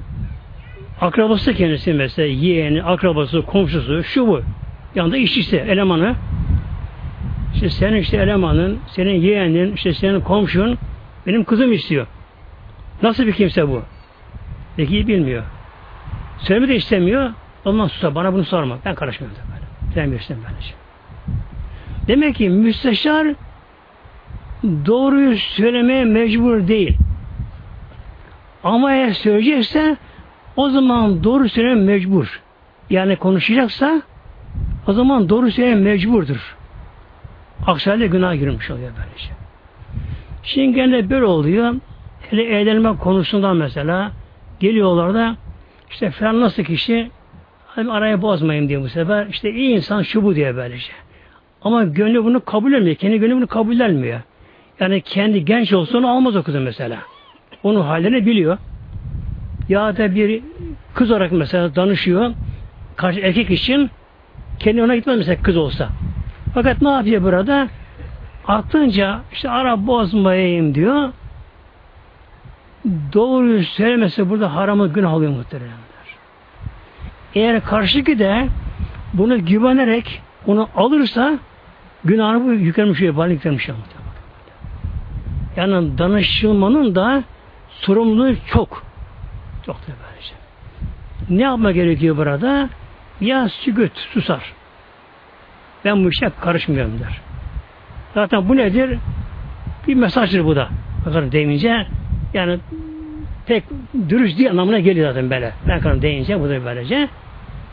[1.01, 4.41] akrabası kendisi mesela, yeğeni, akrabası, komşusu, şu bu.
[4.95, 6.15] Yanında işçisi, elemanı.
[7.53, 10.77] İşte senin işte elemanın, senin yeğenin, işte senin komşun
[11.27, 12.07] benim kızım istiyor.
[13.01, 13.81] Nasıl bir kimse bu?
[14.77, 15.43] Peki bilmiyor.
[16.37, 17.33] Söylemi de istemiyor.
[17.65, 18.15] Ondan susar.
[18.15, 18.77] Bana bunu sorma.
[18.85, 19.37] Ben karışmıyorum.
[19.93, 20.73] Sen bilirsin böylece.
[22.07, 23.27] Demek ki müsteşar
[24.63, 26.97] doğruyu söylemeye mecbur değil.
[28.63, 29.97] Ama eğer söyleyecekse
[30.55, 32.41] o zaman doğru söylemeye mecbur.
[32.89, 34.01] Yani konuşacaksa
[34.87, 36.55] o zaman doğru söylemeye mecburdur.
[37.67, 39.29] Aksi halde günah girmiş oluyor böylece.
[40.43, 41.75] Şimdi gene böyle oluyor.
[42.29, 44.11] Hele evlenme konusundan mesela
[44.59, 45.35] geliyorlar da
[45.91, 47.11] işte falan nasıl kişi
[47.67, 50.91] hani araya bozmayayım diye bu sefer işte iyi insan şu bu diye böylece.
[51.61, 52.95] Ama gönlü bunu kabul etmiyor.
[52.95, 54.21] Kendi gönlü bunu kabul etmiyor.
[54.79, 56.97] Yani kendi genç olsa onu almaz o kızı mesela.
[57.63, 58.57] Onun halini biliyor.
[59.69, 60.41] Ya da bir
[60.93, 62.33] kız olarak mesela danışıyor
[62.95, 63.89] karşı erkek için
[64.59, 65.89] Kendi ona gitmez mesela kız olsa.
[66.53, 67.67] Fakat ne yapıyor burada?
[68.47, 71.09] Aklınca işte ara bozmayayım diyor.
[73.13, 75.77] Doğruyu söylemesi burada haramı günah oluyor muhteremler.
[77.35, 78.47] Eğer karşı de
[79.13, 81.39] bunu güvenerek onu alırsa
[82.05, 83.69] günahını bu yüklenmiş oluyor, bana yüklenmiş.
[85.55, 87.23] Yani danışılmanın da
[87.69, 88.83] sorumluluğu çok.
[89.65, 90.33] Çok da böylece.
[91.29, 92.69] Ne yapma gerekiyor burada?
[93.21, 94.53] Ya sükut, susar.
[95.85, 97.21] Ben bu işe karışmıyorum der.
[98.13, 98.99] Zaten bu nedir?
[99.87, 100.69] Bir mesajdır bu da.
[101.05, 101.87] Bakalım deyince
[102.33, 102.59] yani
[103.45, 103.63] pek
[104.09, 105.53] dürüst değil anlamına geliyor zaten böyle.
[105.67, 107.09] Ben karım deyince bu da böylece.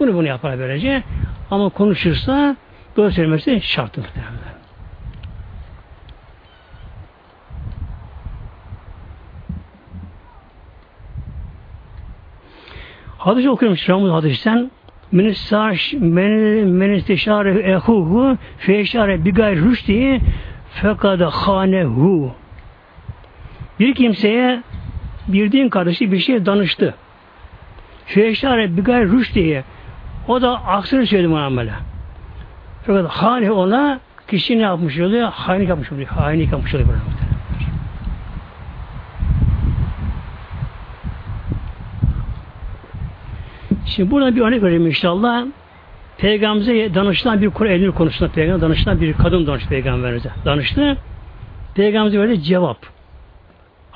[0.00, 1.02] Bunu bunu yapar böylece.
[1.50, 2.56] Ama konuşursa
[2.96, 4.54] doğru söylemesi şarttır muhtemelen.
[13.18, 14.70] Hadis okuyorum Ramuz hadisten
[15.12, 20.20] men istişare ehuhu feşare bigay rüşti
[20.70, 22.32] fekade hanehu
[23.80, 24.62] bir kimseye
[25.28, 26.94] bir din kardeşi bir şey danıştı.
[28.06, 29.64] Feşare bigay rüştiye
[30.28, 31.72] o da aksini söyledi muamele.
[32.86, 35.28] Fakat hane ona kişi ne yapmış oluyor?
[35.32, 36.08] Hainlik yapmış oluyor.
[36.08, 36.88] Hainlik yapmış oluyor.
[43.86, 45.44] Şimdi burada bir örnek vereyim inşallah.
[46.18, 50.30] Peygamberimize danışılan bir Kur'an elini konusunda peygamber danışılan bir kadın danıştı peygamberimize.
[50.44, 50.96] Danıştı.
[51.74, 52.93] Peygamberimize verdi cevap.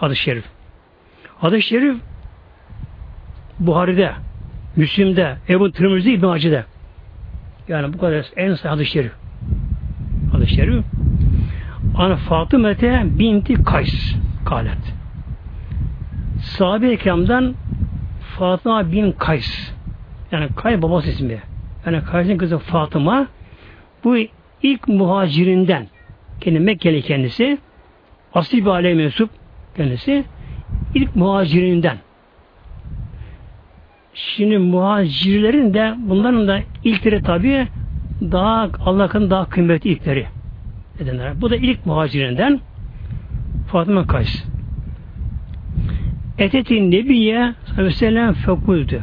[0.00, 0.44] Hadis-i şerif.
[1.38, 1.96] Hadis-i şerif
[3.58, 4.12] Buhari'de,
[4.76, 6.64] Müslim'de, Ebu Tirmizi İbn Hacı'da.
[7.68, 9.12] Yani bu kadar en sayı hadis-i şerif.
[10.32, 10.84] Hadis-i şerif.
[11.96, 14.14] Ana Fatımete binti Kays
[14.46, 14.94] kalet.
[16.40, 17.54] Sahabe-i Ekrem'den
[18.20, 19.72] Fatıma bin Kays
[20.32, 21.42] yani Kay babası ismi.
[21.86, 23.26] Yani Kays'ın kızı Fatıma
[24.04, 24.16] bu
[24.62, 25.86] ilk muhacirinden
[26.40, 27.58] kendi Mekkeli kendisi
[28.34, 29.30] asli bir aile mensup
[29.78, 30.24] kendisi
[30.94, 31.98] ilk muhacirinden
[34.14, 37.66] Şimdi muhacirlerin de bunların da ilkleri tabi
[38.20, 40.26] daha Allah'ın daha kıymetli ilkleri
[41.00, 41.40] edenler.
[41.40, 42.60] Bu da ilk muhacirinden
[43.66, 44.44] Fatıma Kays.
[46.38, 49.00] Etetin Nebiye sallallahu aleyhi ve sellem fekuldu.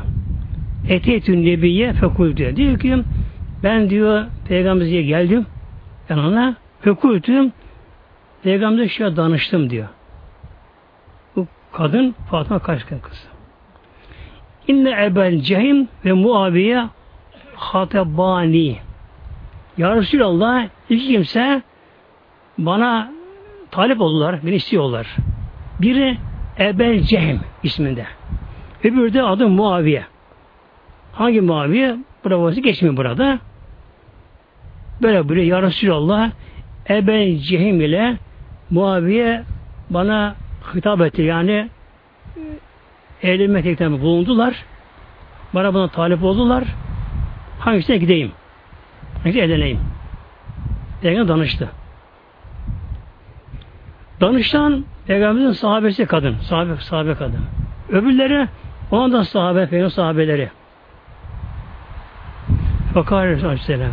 [0.90, 2.56] Etetün nebiye fekultu.
[2.56, 3.04] Diyor ki
[3.64, 5.46] ben diyor peygamberimize geldim
[6.10, 7.52] yanına fekultu
[8.44, 9.88] peygamberimize şöyle danıştım diyor.
[11.78, 13.28] Kadın Fatıma Kaşkan kızı.
[14.68, 16.86] İnne ebel cehim ve muaviye
[17.56, 18.78] hatebani.
[19.78, 21.62] Ya Resulallah iki kimse
[22.58, 23.12] bana
[23.72, 25.16] talip oldular, beni istiyorlar.
[25.82, 26.18] Biri
[26.60, 28.06] Ebel Cehim isminde.
[28.84, 30.06] Öbürü de adı Muaviye.
[31.14, 31.98] Hangi Muaviye?
[32.24, 33.40] Burada geçmiyor burada.
[35.02, 36.32] Böyle böyle Ya Resulallah
[36.90, 38.18] Ebel Cehim ile
[38.70, 39.44] Muaviye
[39.90, 40.36] bana
[40.74, 41.22] hitap etti.
[41.22, 41.70] Yani
[43.24, 44.66] evlenme teklifinde bulundular.
[45.54, 46.64] Bana buna talip oldular.
[47.60, 48.32] Hangisine gideyim?
[49.24, 49.80] Hangisine evleneyim?
[51.02, 51.70] Peygamber danıştı.
[54.22, 56.36] Danıştan Peygamberimizin sahabesi kadın.
[56.42, 57.42] Sahabe, sahabe kadın.
[57.90, 58.48] Öbürleri
[58.92, 60.50] ondan sahabe, peygamber sahabeleri.
[62.94, 63.92] Fakar Aleyhisselam.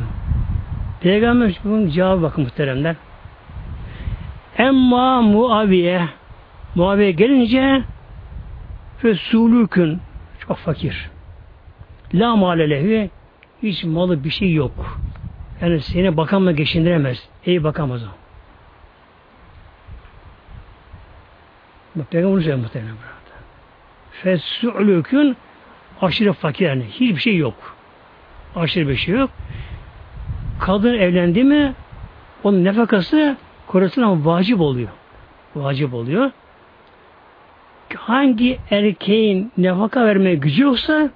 [1.00, 2.96] Peygamber bunun cevabı bakın muhteremler.
[4.58, 6.08] Emma Muaviye
[6.74, 7.82] Muaviye gelince
[9.04, 10.00] ve sulükün
[10.38, 11.10] çok fakir.
[12.14, 13.10] La malelehi
[13.62, 14.98] hiç malı bir şey yok.
[15.60, 17.28] Yani seni bakanla geçindiremez.
[17.46, 18.08] İyi bakamaz o.
[21.94, 23.42] Bak Peygamber bunu söylüyor muhtemelen burada.
[24.10, 25.36] Fessu'lükün
[26.00, 26.84] aşırı fakir yani.
[26.84, 27.76] Hiçbir şey yok.
[28.56, 29.30] Aşırı bir şey yok.
[30.60, 31.74] Kadın evlendi mi
[32.44, 34.88] onun nefakası korasına vacip oluyor.
[35.56, 36.30] Vacip oluyor.
[37.94, 41.10] Hangi erkeğin nefaka vermeye gücü yoksa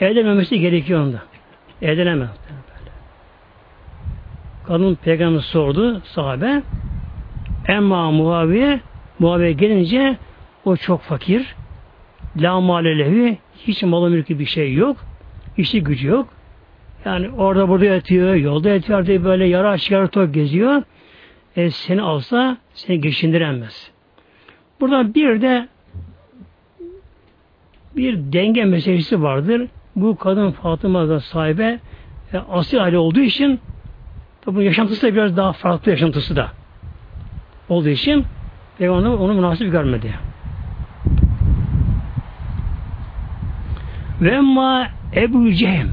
[0.00, 1.22] evlenmemesi gerekiyor onda.
[1.82, 2.30] Evlenemez.
[4.66, 6.62] Kadın peygamber sordu sahabe.
[7.68, 8.80] Emma Muaviye
[9.18, 10.16] Muaviye gelince
[10.64, 11.54] o çok fakir.
[12.36, 14.96] La malelevi hiç malı mülkü bir şey yok.
[15.56, 16.28] İşi gücü yok.
[17.04, 20.82] Yani orada burada yatıyor, yolda yatıyor diye böyle yara aç yara tok geziyor.
[21.56, 23.90] E, seni alsa seni geçindiremez.
[24.80, 25.68] Burada bir de
[27.96, 29.68] bir denge meselesi vardır.
[29.96, 31.80] Bu kadın Fatıma da sahibe
[32.32, 33.60] e, asil aile olduğu için
[34.40, 36.50] tabi yaşantısı da biraz daha farklı yaşantısı da
[37.68, 38.24] olduğu için
[38.78, 40.14] Peygamber onu münasip görmedi.
[44.20, 45.88] Ve emma Ebu Cehm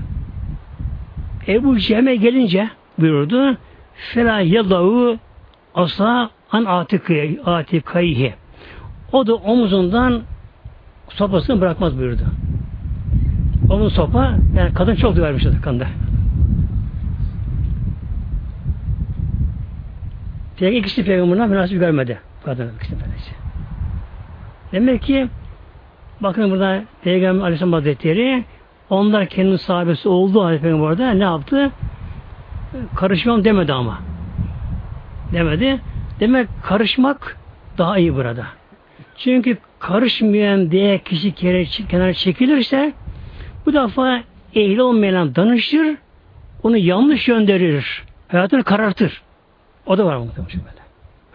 [1.48, 3.58] Ebu Cehme gelince buyurdu
[3.94, 5.18] Fela yadavu
[5.76, 6.66] asla an
[7.46, 8.34] atikayhi.
[9.12, 10.22] O da omuzundan
[11.10, 12.24] sopasını bırakmaz buyurdu.
[13.70, 15.88] Onun sopa, yani kadın çok dövermiş kanda.
[20.58, 22.20] Peki ikisi peygamberine münasip görmedi.
[22.46, 23.32] Kadın ikisi böylece.
[24.72, 25.28] Demek ki
[26.22, 28.46] bakın burada Peygamber Aleyhisselam Hazretleri
[28.90, 31.72] onlar kendi sahabesi olduğu halde Peygamber'de ne yaptı?
[32.96, 34.00] Karışmam demedi ama.
[35.34, 35.80] Demedi.
[36.20, 37.38] Demek karışmak
[37.78, 38.46] daha iyi burada.
[39.18, 41.36] Çünkü karışmayan diye kişi
[41.88, 42.94] kenara çekilirse
[43.66, 44.24] bu defa
[44.56, 45.98] ehli olmayan danışır,
[46.64, 48.04] onu yanlış gönderir.
[48.28, 49.22] Hayatını karartır.
[49.86, 50.74] O da var muhtemelen.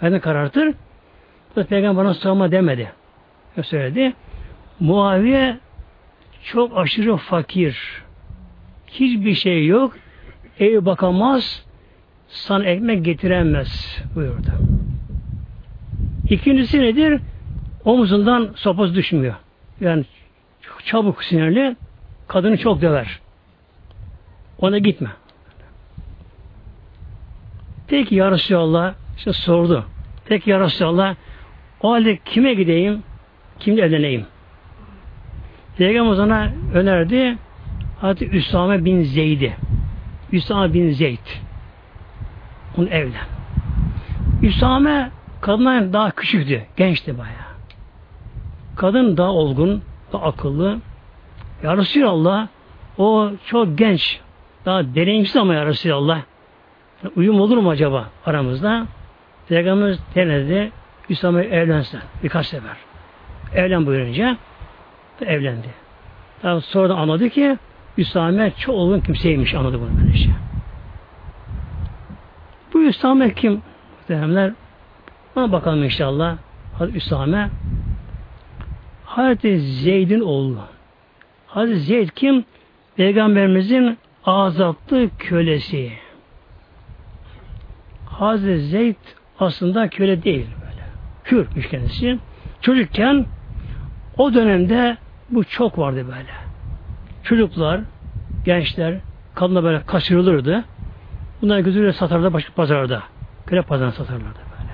[0.01, 0.75] Hayatını karartır.
[1.57, 2.93] Bu peygamber bana sorma demedi.
[3.59, 4.13] O söyledi.
[4.81, 5.59] Muaviye
[6.43, 8.03] çok aşırı fakir.
[8.87, 9.97] Hiçbir şey yok.
[10.61, 11.65] Ev bakamaz.
[12.29, 14.51] Sana ekmek getiremez buyurdu.
[16.31, 17.21] İkincisi nedir?
[17.85, 19.35] Omuzundan sopası düşmüyor.
[19.81, 20.05] Yani
[20.85, 21.77] çabuk sinirli.
[22.29, 23.21] Kadını çok döver.
[24.59, 25.11] Ona gitme.
[27.89, 29.85] Peki ya Resulallah işte sordu.
[30.29, 31.17] Peki ya Resulallah
[31.83, 33.03] o halde kime gideyim?
[33.61, 34.27] Kimle evleneyim?
[35.79, 37.39] Peygamber ona önerdi.
[38.01, 39.57] Hazreti Üsame bin Zeyd'i.
[40.33, 41.19] Üsame bin Zeyd.
[42.79, 43.27] Onu evlen.
[44.43, 45.11] Üsame
[45.41, 46.63] kadından daha küçüktü.
[46.77, 47.44] Gençti bayağı.
[48.77, 50.79] Kadın daha olgun, daha akıllı.
[51.63, 52.49] Ya Resulallah
[52.99, 54.21] o çok genç.
[54.67, 56.23] Daha deneyimsiz ama ya Resulallah.
[57.17, 58.87] Uyum olur mu acaba aramızda?
[59.49, 60.73] Peygamberimiz denedi.
[61.09, 62.77] Üsame evlensen birkaç sefer.
[63.55, 64.37] Evlen buyurunca
[65.27, 65.69] evlendi.
[66.43, 67.59] Daha sonradan anladı ki
[67.99, 70.31] Üsame çok olgun kimseymiş anladı bunu böylece.
[72.73, 73.63] Bu Üsame kim?
[73.99, 74.53] Muhteremler
[75.37, 76.37] ona bakalım inşallah.
[76.79, 77.51] Hazreti Üsame
[79.15, 80.59] Hazreti Zeyd'in oğlu.
[81.47, 82.45] Hazreti Zeyd kim?
[82.97, 85.93] Peygamberimizin azatlı kölesi.
[88.07, 88.97] Hazreti Zeyd
[89.39, 90.83] aslında köle değil böyle.
[91.31, 92.19] Hürmüş kendisi.
[92.61, 93.27] Çocukken
[94.19, 94.97] o dönemde
[95.31, 96.33] bu çok vardı böyle.
[97.23, 97.81] Çocuklar,
[98.45, 98.99] gençler,
[99.35, 100.65] kadınlar böyle kaçırılırdı.
[101.43, 103.03] Bunlar gözüyle satarlar başka pazarda.
[103.47, 104.73] Köle pazarına satarlardı böyle.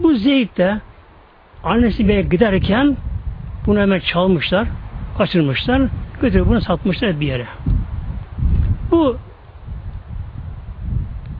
[0.00, 0.80] Bu Zeyd de
[1.64, 2.96] annesi bir giderken
[3.66, 4.68] bunu hemen çalmışlar,
[5.18, 5.82] kaçırmışlar,
[6.20, 7.46] götürüp bunu satmışlar bir yere.
[8.90, 9.16] Bu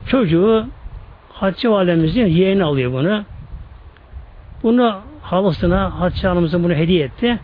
[0.07, 0.67] çocuğu
[1.33, 3.23] Hatice Validemizin yeğeni alıyor bunu.
[4.63, 7.39] Bunu halasına Hatice Hanım'ıza bunu hediye etti.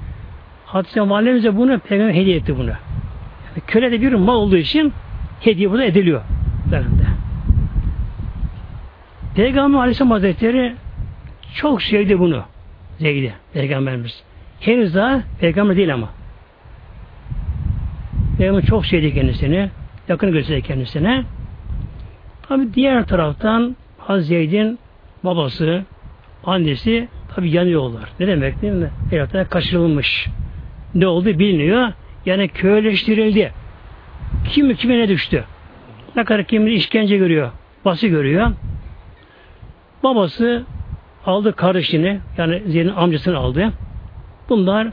[0.66, 2.70] Hatice Validemize bunu peygamber hediye etti bunu.
[2.70, 4.94] Yani köle de bir mal olduğu için
[5.40, 6.22] hediye burada ediliyor.
[6.72, 7.04] Dönemde.
[9.36, 10.76] Peygamber Aleyhisselam Hazretleri
[11.56, 12.44] çok sevdi bunu.
[13.00, 14.24] Zeyd'i Peygamberimiz.
[14.62, 16.10] Henüz daha peygamber değil ama.
[18.38, 19.70] Peygamber çok sevdi kendisini.
[20.08, 21.24] Yakın gösterdi kendisine.
[22.48, 24.80] Tabi diğer taraftan Hazretin
[25.24, 25.86] babası,
[26.44, 28.10] annesi tabi yanıyorlar.
[28.20, 28.90] Ne demek değil mi?
[29.10, 30.28] Hayatına kaçırılmış.
[30.96, 31.94] Ne oldu biliniyor.
[32.26, 33.52] Yani köyleştirildi.
[34.50, 35.44] Kim kime ne düştü?
[36.16, 37.52] Ne kadar kim işkence görüyor,
[37.86, 38.52] bası görüyor.
[40.04, 40.64] Babası
[41.26, 43.74] aldı kardeşini, yani Zeyn'in amcasını aldı.
[44.52, 44.88] Bunlar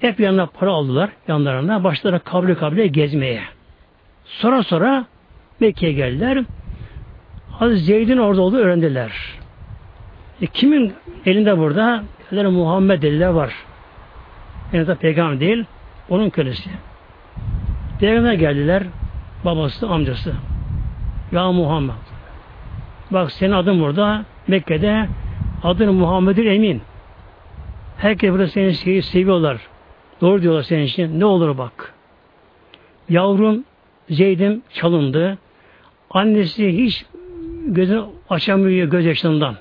[0.00, 1.84] hep yanına para aldılar yanlarına.
[1.84, 3.42] Başladılar kabile kabile gezmeye.
[4.24, 5.06] Sonra sonra
[5.60, 6.44] Mekke'ye geldiler.
[7.50, 9.12] Hazreti Zeyd'in orada olduğu öğrendiler.
[10.42, 10.92] E, kimin
[11.26, 12.02] elinde burada?
[12.26, 13.54] Dediler Muhammed dediler var.
[14.72, 15.64] Yani da peygamber değil,
[16.08, 16.70] onun kölesi.
[18.00, 18.82] Peygamber geldiler,
[19.44, 20.34] babası, amcası.
[21.32, 21.94] Ya Muhammed.
[23.10, 25.08] Bak senin adın burada, Mekke'de
[25.62, 26.82] adın Muhammed'in Emin.
[27.98, 29.60] Herkes burada seni şeyi seviyorlar.
[30.20, 31.20] Doğru diyorlar senin için.
[31.20, 31.94] Ne olur bak.
[33.08, 33.64] Yavrum
[34.10, 35.38] Zeyd'im çalındı.
[36.10, 37.04] Annesi hiç
[37.66, 39.56] gözünü açamıyor gözyaşlarından.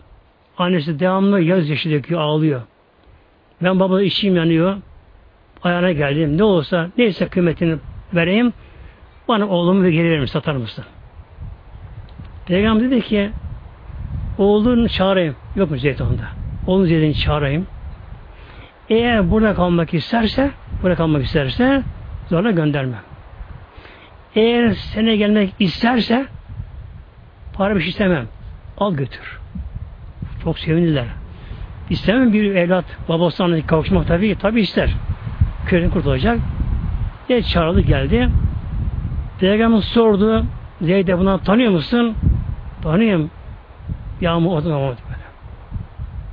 [0.58, 2.62] Annesi devamlı yaz yaşı döküyor, ağlıyor.
[3.62, 4.78] Ben baba işim yanıyor.
[5.64, 6.38] Ayağına geldim.
[6.38, 7.78] Ne olsa neyse kıymetini
[8.14, 8.54] vereyim.
[9.28, 10.86] Bana oğlumu geri verir satar mısın?
[12.46, 13.32] Peygamber dedi ki
[14.38, 15.36] oğlunu çağırayım.
[15.56, 16.24] Yok mu Zeyd onda?
[16.68, 17.68] Oğlunu Zeyd'ini çağırayım.
[18.90, 21.84] Eğer burada kalmak isterse burada kalmak isterse
[22.30, 23.02] zorla göndermem.
[24.36, 26.26] Eğer sene gelmek isterse
[27.54, 28.28] para bir şey istemem.
[28.78, 29.40] Al götür.
[30.44, 31.06] Çok sevindiler.
[31.90, 34.90] İstemem bir evlat babasına kavuşmak tabii tabii ister.
[35.68, 36.40] Köyden kurtulacak.
[37.30, 38.30] Ne çağrıldı geldi.
[39.40, 40.46] Peygamber sordu.
[40.82, 42.16] Zeyd'e bundan tanıyor musun?
[42.84, 43.30] Tanıyorum.
[44.22, 44.98] Yağmur o zaman böyle.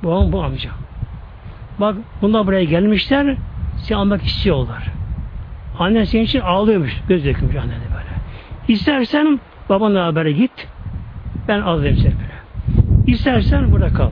[0.03, 0.71] Bu, bu amca.
[1.81, 3.37] Bak bunlar buraya gelmişler.
[3.77, 4.89] Seni almak istiyorlar.
[5.79, 7.01] Annen senin için ağlıyormuş.
[7.09, 8.11] Göz dökülmüş annene böyle.
[8.69, 10.69] İstersen babanla haber git.
[11.49, 12.33] Ben alayım seni böyle.
[13.07, 14.11] İstersen burada kal.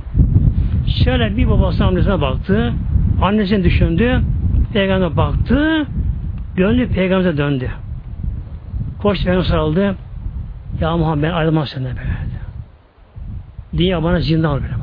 [1.05, 2.73] Şöyle bir babası annesine baktı.
[3.23, 4.21] Annesini düşündü.
[4.73, 5.87] Peygamber baktı.
[6.57, 7.71] Gönlü peygamber'e döndü.
[9.03, 9.97] Koş peygamber sarıldı.
[10.81, 12.11] Ya Muhammed ben ayrılmam senden böyle.
[13.77, 14.75] Dünya bana zindan böyle.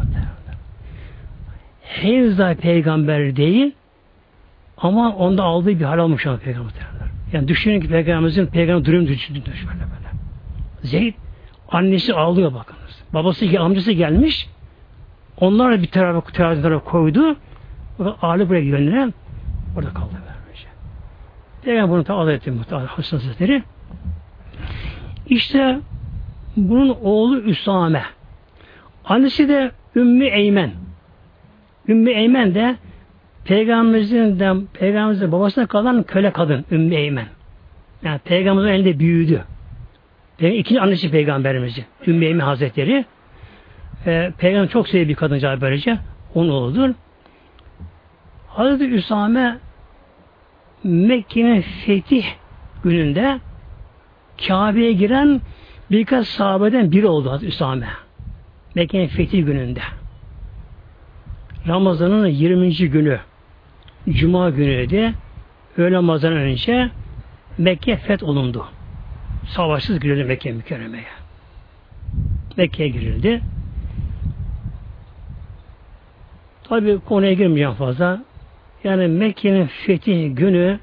[1.87, 3.71] Henüz daha peygamber değil
[4.77, 6.71] ama onda aldığı bir hal almış olan peygamber.
[7.33, 10.09] Yani düşünün ki peygamberimizin peygamber durum düşündüğünü böyle böyle.
[10.81, 11.13] Zeyd
[11.69, 13.03] annesi ağlıyor bakınız.
[13.13, 14.49] Babası amcası gelmiş.
[15.39, 17.35] Onlar bir tarafa tarafa koydu.
[18.21, 19.13] Ağlı buraya gönderen
[19.77, 20.13] orada kaldı.
[20.13, 20.65] Vermiş.
[21.63, 23.63] Peygamber bunu tabi etti muhtemelen Hasan Hazretleri.
[25.29, 25.79] İşte
[26.57, 28.03] bunun oğlu Üsame.
[29.05, 30.71] Annesi de Ümmü Eymen.
[31.87, 32.75] Ümmü Eymen de
[33.45, 37.27] Peygamberimizin de Peygamberimizin babasına kalan köle kadın Ümmü Eymen.
[38.03, 39.43] Yani Peygamberimizin elinde büyüdü.
[40.39, 41.85] İkinci annesi Peygamberimizi.
[42.07, 43.05] Ümmü Eymen Hazretleri.
[44.05, 45.97] E, Peygamber çok sevdiği bir kadıncağız böylece.
[46.35, 46.93] Onun oğludur.
[48.47, 49.57] Hazreti Üsame
[50.83, 52.25] Mekke'nin fetih
[52.83, 53.39] gününde
[54.47, 55.41] Kabe'ye giren
[55.91, 57.87] birkaç sahabeden biri oldu Hazreti Üsame.
[58.75, 59.81] Mekke'nin fetih gününde.
[61.67, 62.75] Ramazan'ın 20.
[62.75, 63.19] günü
[64.09, 65.13] Cuma günüydü.
[65.77, 66.89] Öğle namazdan önce
[67.57, 68.65] Mekke feth olundu.
[69.47, 71.03] Savaşsız girildi Mekke mükerremeye.
[72.57, 73.41] Mekke'ye girildi.
[76.63, 78.23] Tabi konuya girmeyeceğim fazla.
[78.83, 80.79] Yani Mekke'nin fethi günü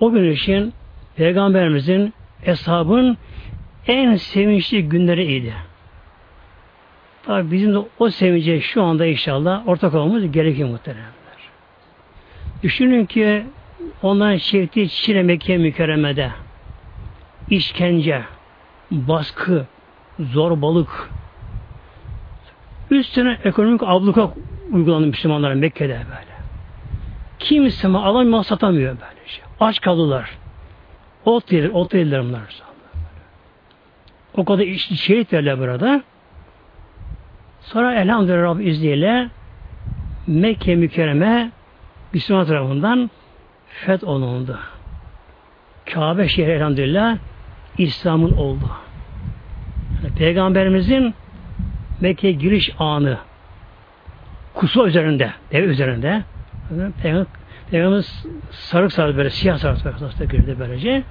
[0.00, 0.72] o gün için
[1.16, 2.12] Peygamberimizin
[2.44, 3.16] eshabın
[3.86, 5.54] en sevinçli günleriydi.
[7.26, 11.12] Tabi bizim de o sevince şu anda inşallah ortak olmamız gerekiyor muhteremler.
[12.62, 13.46] Düşünün ki
[14.02, 16.30] onların çektiği Çin'e Mekke mükerremede
[17.50, 18.22] işkence,
[18.90, 19.66] baskı,
[20.18, 21.10] zorbalık,
[22.90, 24.30] üstüne ekonomik abluka
[24.72, 26.34] uygulandı Müslümanlara Mekke'de böyle.
[27.38, 29.44] Kimse mi alamıyor, satamıyor böyle şey.
[29.60, 30.30] Aç kaldılar.
[31.24, 32.62] Ot yediler, ot yediler bunlar.
[34.36, 34.64] O kadar
[34.94, 36.02] şehit verdiler burada.
[37.64, 39.28] Sonra elhamdülillah Rabbi izniyle
[40.26, 41.50] Mekke mükerreme
[42.12, 43.10] Müslüman tarafından
[43.66, 44.58] feth olundu.
[45.94, 47.18] Kabe şehri elhamdülillah
[47.78, 48.70] İslam'ın oldu.
[50.18, 51.14] Peygamberimizin
[52.00, 53.18] Mekke giriş anı
[54.54, 56.22] kusu üzerinde, deve üzerinde
[57.02, 57.26] Peygamber,
[57.70, 61.02] Peygamberimiz sarık sarık böyle siyah sarık sarık girdi böylece.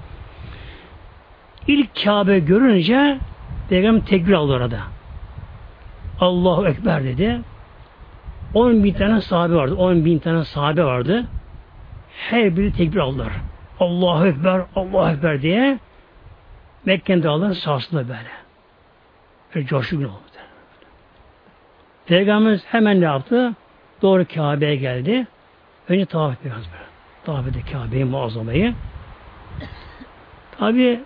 [1.66, 3.18] İlk Kabe görünce
[3.68, 4.78] Peygamber tekbir aldı orada.
[6.20, 7.40] Allahu Ekber dedi.
[8.54, 9.74] 10 bin tane sahabe vardı.
[9.74, 11.24] 10 bin tane sahabe vardı.
[12.16, 13.32] Her biri tekbir aldılar.
[13.80, 15.78] Allahu Ekber, Allahu Ekber diye
[16.84, 18.30] Mekke'nin dağları sarsıldı böyle.
[19.54, 20.18] Böyle coşku gün oldu.
[22.06, 23.52] Peygamberimiz hemen ne yaptı?
[24.02, 25.26] Doğru Kabe'ye geldi.
[25.88, 26.84] Önce tavaf biraz böyle.
[27.24, 28.74] Tavaf etti Kabe'yi muazzamayı.
[30.58, 31.00] Tabi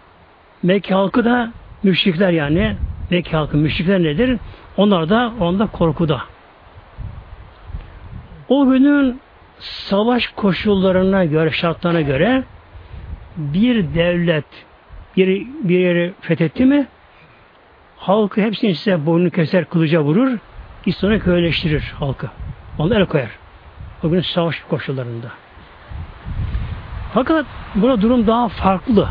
[0.62, 1.52] Mekke halkı da
[1.82, 2.76] müşrikler yani.
[3.10, 4.38] Mekke halkı müşrikler nedir?
[4.78, 6.22] Onlar da onda korkuda.
[8.48, 9.20] O günün
[9.58, 12.44] savaş koşullarına göre, şartlarına göre
[13.36, 14.44] bir devlet
[15.16, 16.86] bir, bir yeri fethetti mi
[17.96, 20.38] halkı hepsini size boynunu keser, kılıca vurur
[20.86, 22.28] İslam'ı köyleştirir halkı.
[22.78, 23.30] Onu el koyar.
[24.04, 25.28] O gün savaş koşullarında.
[27.14, 29.08] Fakat burada durum daha farklı.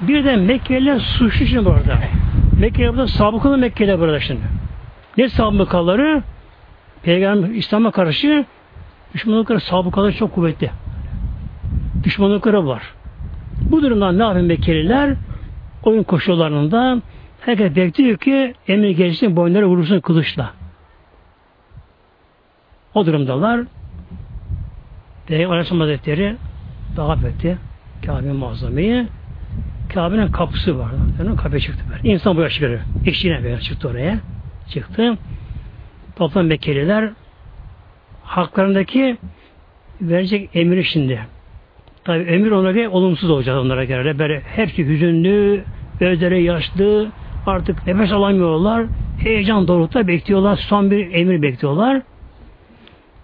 [0.00, 1.98] Bir de Mekkeliler suçlu şimdi burada.
[2.60, 4.55] Mekke'de burada sabıkalı Mekke'de burada şimdi.
[5.16, 6.22] Ne sabıkaları?
[7.02, 8.44] Peygamber İslam'a karşı
[9.14, 10.70] düşmanlıkları sabıkaları çok kuvvetli.
[12.04, 12.82] Düşmanlıkları var.
[13.70, 15.14] Bu durumdan ne yapın Mekkeliler?
[15.82, 17.02] Oyun koşullarında
[17.40, 20.52] herkes bekliyor ki emir gelsin boynları vurursun kılıçla.
[22.94, 23.60] O durumdalar.
[25.26, 26.36] Peygamber Aleyhisselam Hazretleri
[26.96, 27.58] daha etti.
[28.06, 29.08] Kabe muazzamayı.
[29.94, 30.90] Kabe'nin kapısı var.
[31.18, 31.84] Yani kapıya çıktı.
[31.90, 32.08] Böyle.
[32.12, 32.80] İnsan buraya çıkıyor.
[33.06, 34.18] Eşliğine böyle çıktı oraya.
[34.70, 35.18] Çıktı.
[36.16, 37.10] Toplam Mekkeliler
[38.22, 39.16] haklarındaki
[40.00, 41.20] verecek emri şimdi.
[42.04, 44.18] Tabi emir onlara olumsuz olacak onlara göre.
[44.18, 45.64] Böyle hepsi hüzünlü,
[46.00, 47.08] gözleri yaşlı,
[47.46, 48.86] artık nefes alamıyorlar.
[49.18, 50.56] Heyecan dorukta bekliyorlar.
[50.56, 52.02] Son bir emir bekliyorlar.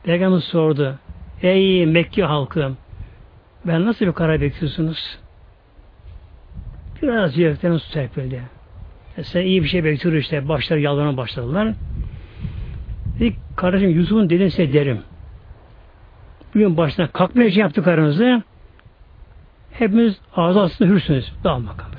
[0.04, 0.98] Peygamber sordu.
[1.42, 2.72] Ey Mekke halkı
[3.66, 5.18] ben nasıl bir karar bekliyorsunuz?
[7.02, 8.42] Biraz yürekten su serpildi.
[9.16, 10.48] Mesela iyi bir şey bekliyor işte.
[10.48, 11.74] Başları yalvarmaya başladılar.
[13.20, 15.00] Dedik kardeşim Yusuf'un dediğini size derim.
[16.54, 18.42] Bugün başına kalkmaya için yaptık aranızı.
[19.72, 21.32] Hepimiz ağzı aslında hürsünüz.
[21.44, 21.92] Dağılın bakalım.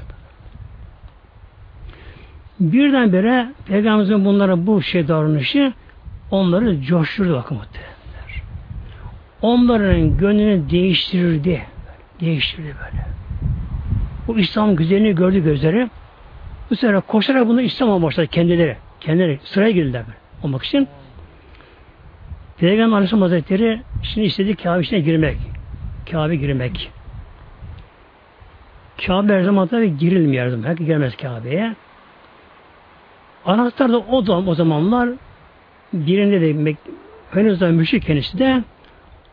[2.59, 5.73] Birdenbire Peygamberimizin bunlara bu şey davranışı
[6.31, 7.59] onları coşturdu bakın.
[9.41, 11.61] Onların gönlünü değiştirirdi.
[12.19, 13.05] Değiştirdi böyle.
[14.27, 15.89] Bu İslam güzelliğini gördü gözleri.
[16.73, 18.77] Bu sefer koşarak bunu İslam'a başladı kendileri.
[18.99, 20.87] Kendileri sıraya girdiler böyle olmak için.
[22.57, 25.37] Peygamber Aleyhisselam Hazretleri şimdi istedi Kabe içine girmek.
[26.11, 26.91] Kabe girmek.
[29.05, 30.63] Kabe her zaman tabi girilmiyor her zaman.
[30.63, 31.75] Herkes girmez Kabe'ye.
[33.45, 35.09] Anahtar da o, da, o zamanlar
[35.93, 36.75] birinde de
[37.31, 38.63] henüz daha müşrik kendisi de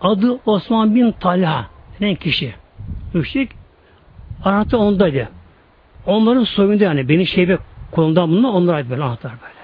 [0.00, 1.66] adı Osman bin Talha
[2.00, 2.54] denen kişi.
[3.14, 3.50] Müşrik
[4.44, 5.39] anahtar ondaydı.
[6.10, 7.58] Onların soyunda yani beni şeybe
[7.90, 9.60] kolundan bununla onlar ait böyle anahtar böyle.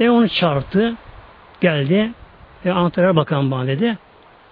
[0.00, 0.94] Ve onu çağırdı.
[1.60, 2.10] Geldi.
[2.64, 3.98] Ve anahtara bakan bana dedi.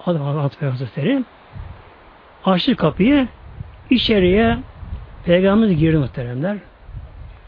[0.07, 1.25] Adam anahtar Hazretleri.
[2.45, 3.29] Açtı kapıyı.
[3.91, 4.59] içeriye
[5.25, 6.57] Peygamberimiz girdi muhteremler.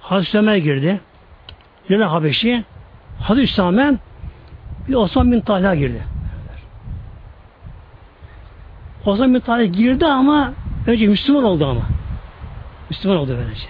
[0.01, 1.01] Hazreti Ömer girdi.
[1.91, 2.65] Lila Habeşi.
[3.21, 3.99] Hazreti Hüsamen
[4.89, 6.03] bir Osman bin Talha girdi.
[9.05, 10.53] Osman bin Talha girdi ama
[10.87, 11.94] önce Müslüman oldu ama.
[12.91, 13.67] Müslüman oldu böylece.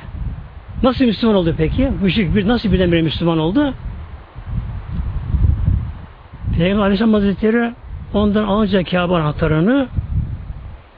[0.82, 1.92] Nasıl Müslüman oldu peki?
[2.02, 3.74] Müşrik bir nasıl birdenbire Müslüman oldu?
[6.58, 7.72] Peygamber Aleyhisselam Hazretleri
[8.14, 9.88] ondan alınca Kabe anahtarını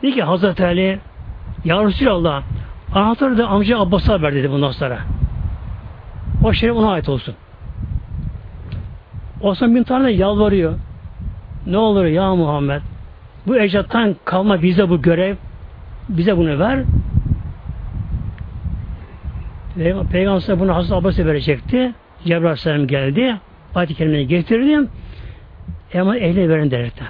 [0.03, 1.01] dedi ki Hazreti Ali
[1.65, 2.43] Ya Resulallah
[2.95, 4.99] anahtarı da amca Abbas'a ver dedi bundan sonra.
[6.45, 7.35] O şeref ona ait olsun.
[9.41, 10.75] Osman bin Talha yalvarıyor.
[11.67, 12.81] Ne olur ya Muhammed
[13.47, 15.37] bu ecdattan kalma bize bu görev
[16.09, 16.85] bize bunu ver.
[19.77, 21.95] Peygamber bunu Hazreti Abbas'a verecekti.
[22.25, 23.37] Cebrail geldi.
[23.75, 24.89] Ayet-i Kerime'yi getirdi.
[25.95, 27.09] Ama ehle verin derekten.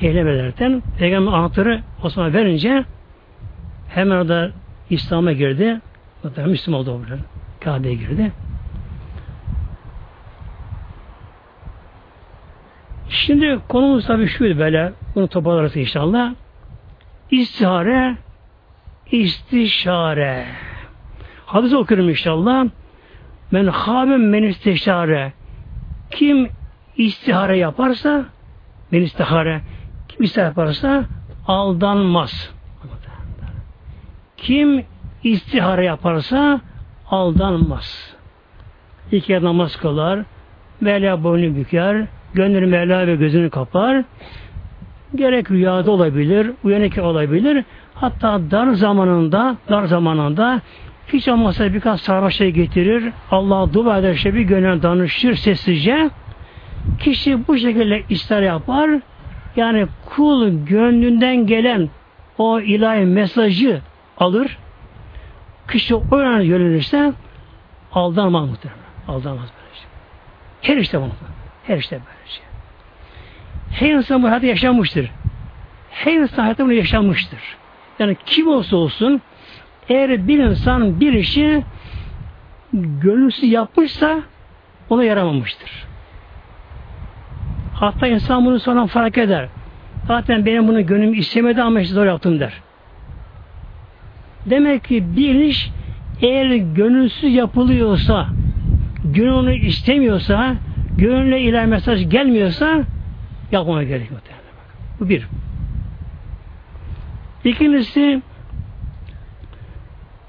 [0.00, 2.84] Ehle verin Peygamber anahtarı Osman'a verince
[3.88, 4.50] hemen orada
[4.90, 5.80] İslam'a girdi.
[6.22, 7.18] Hatta Müslüman oldu orada.
[7.60, 8.32] Kabe'ye girdi.
[13.08, 14.92] Şimdi konumuz tabii şuydu böyle.
[15.14, 16.34] Bunu toparlarız inşallah.
[17.30, 18.16] İstihare
[19.10, 20.46] istişare.
[21.52, 22.66] Hadis okuyorum inşallah.
[23.50, 25.32] Men habem men istişare.
[26.10, 26.48] Kim
[26.96, 28.24] istihare yaparsa
[28.90, 29.60] men istihare
[30.08, 31.04] kim istihare yaparsa
[31.46, 32.50] aldanmaz.
[34.36, 34.84] Kim
[35.24, 36.60] istihare yaparsa
[37.10, 38.16] aldanmaz.
[39.12, 40.20] İki namaz kılar,
[40.80, 44.04] Mevla boynu büker, gönlünü Mevla ve gözünü kapar.
[45.14, 47.64] Gerek rüyada olabilir, uyanık olabilir.
[47.94, 50.60] Hatta dar zamanında, dar zamanında
[51.06, 53.12] hiç olmazsa birkaç sarmaşa getirir.
[53.30, 56.10] Allah'a dua eder, işte bir gönül danışır sessizce.
[57.00, 58.90] Kişi bu şekilde ister yapar.
[59.56, 61.88] Yani kul gönlünden gelen
[62.38, 63.80] o ilahi mesajı
[64.18, 64.58] alır.
[65.70, 67.12] Kişi o yöne yönelirse
[67.92, 68.82] aldanmaz muhtemelen.
[69.08, 69.80] Aldanmaz böylece.
[70.62, 70.74] Şey.
[70.74, 71.12] Her işte bunu.
[71.64, 72.32] Her işte böylece.
[72.32, 72.44] Şey.
[73.70, 75.10] Her insan bu hayatı yaşamıştır.
[75.90, 77.40] Her insan hayatı bunu yaşamıştır.
[77.98, 79.22] Yani kim olsa olsun
[79.88, 81.64] eğer bir insan bir işi
[82.72, 84.20] gönülsüz yapmışsa
[84.90, 85.70] ona yaramamıştır.
[87.74, 89.48] Hatta insan bunu sonra fark eder.
[90.06, 92.52] Zaten benim bunu gönlüm istemedi ama işte zor yaptım der.
[94.46, 95.70] Demek ki bir iş
[96.22, 98.26] eğer gönülsüz yapılıyorsa,
[99.04, 100.54] gönül onu istemiyorsa,
[100.98, 102.80] gönülle iler mesaj gelmiyorsa
[103.52, 104.20] yapmaya gerekiyor.
[105.00, 105.28] Bu bir.
[107.44, 108.22] İkincisi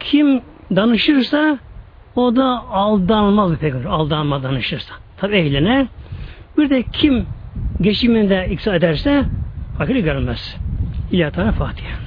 [0.03, 0.41] kim
[0.75, 1.59] danışırsa
[2.15, 4.93] o da aldanmaz pek aldanma danışırsa.
[5.17, 5.87] Tabi eğlene.
[6.57, 7.25] Bir de kim
[7.81, 9.25] geçiminde iksa ederse
[9.77, 10.57] fakiri görmez.
[11.11, 12.02] İlahi Fatiha.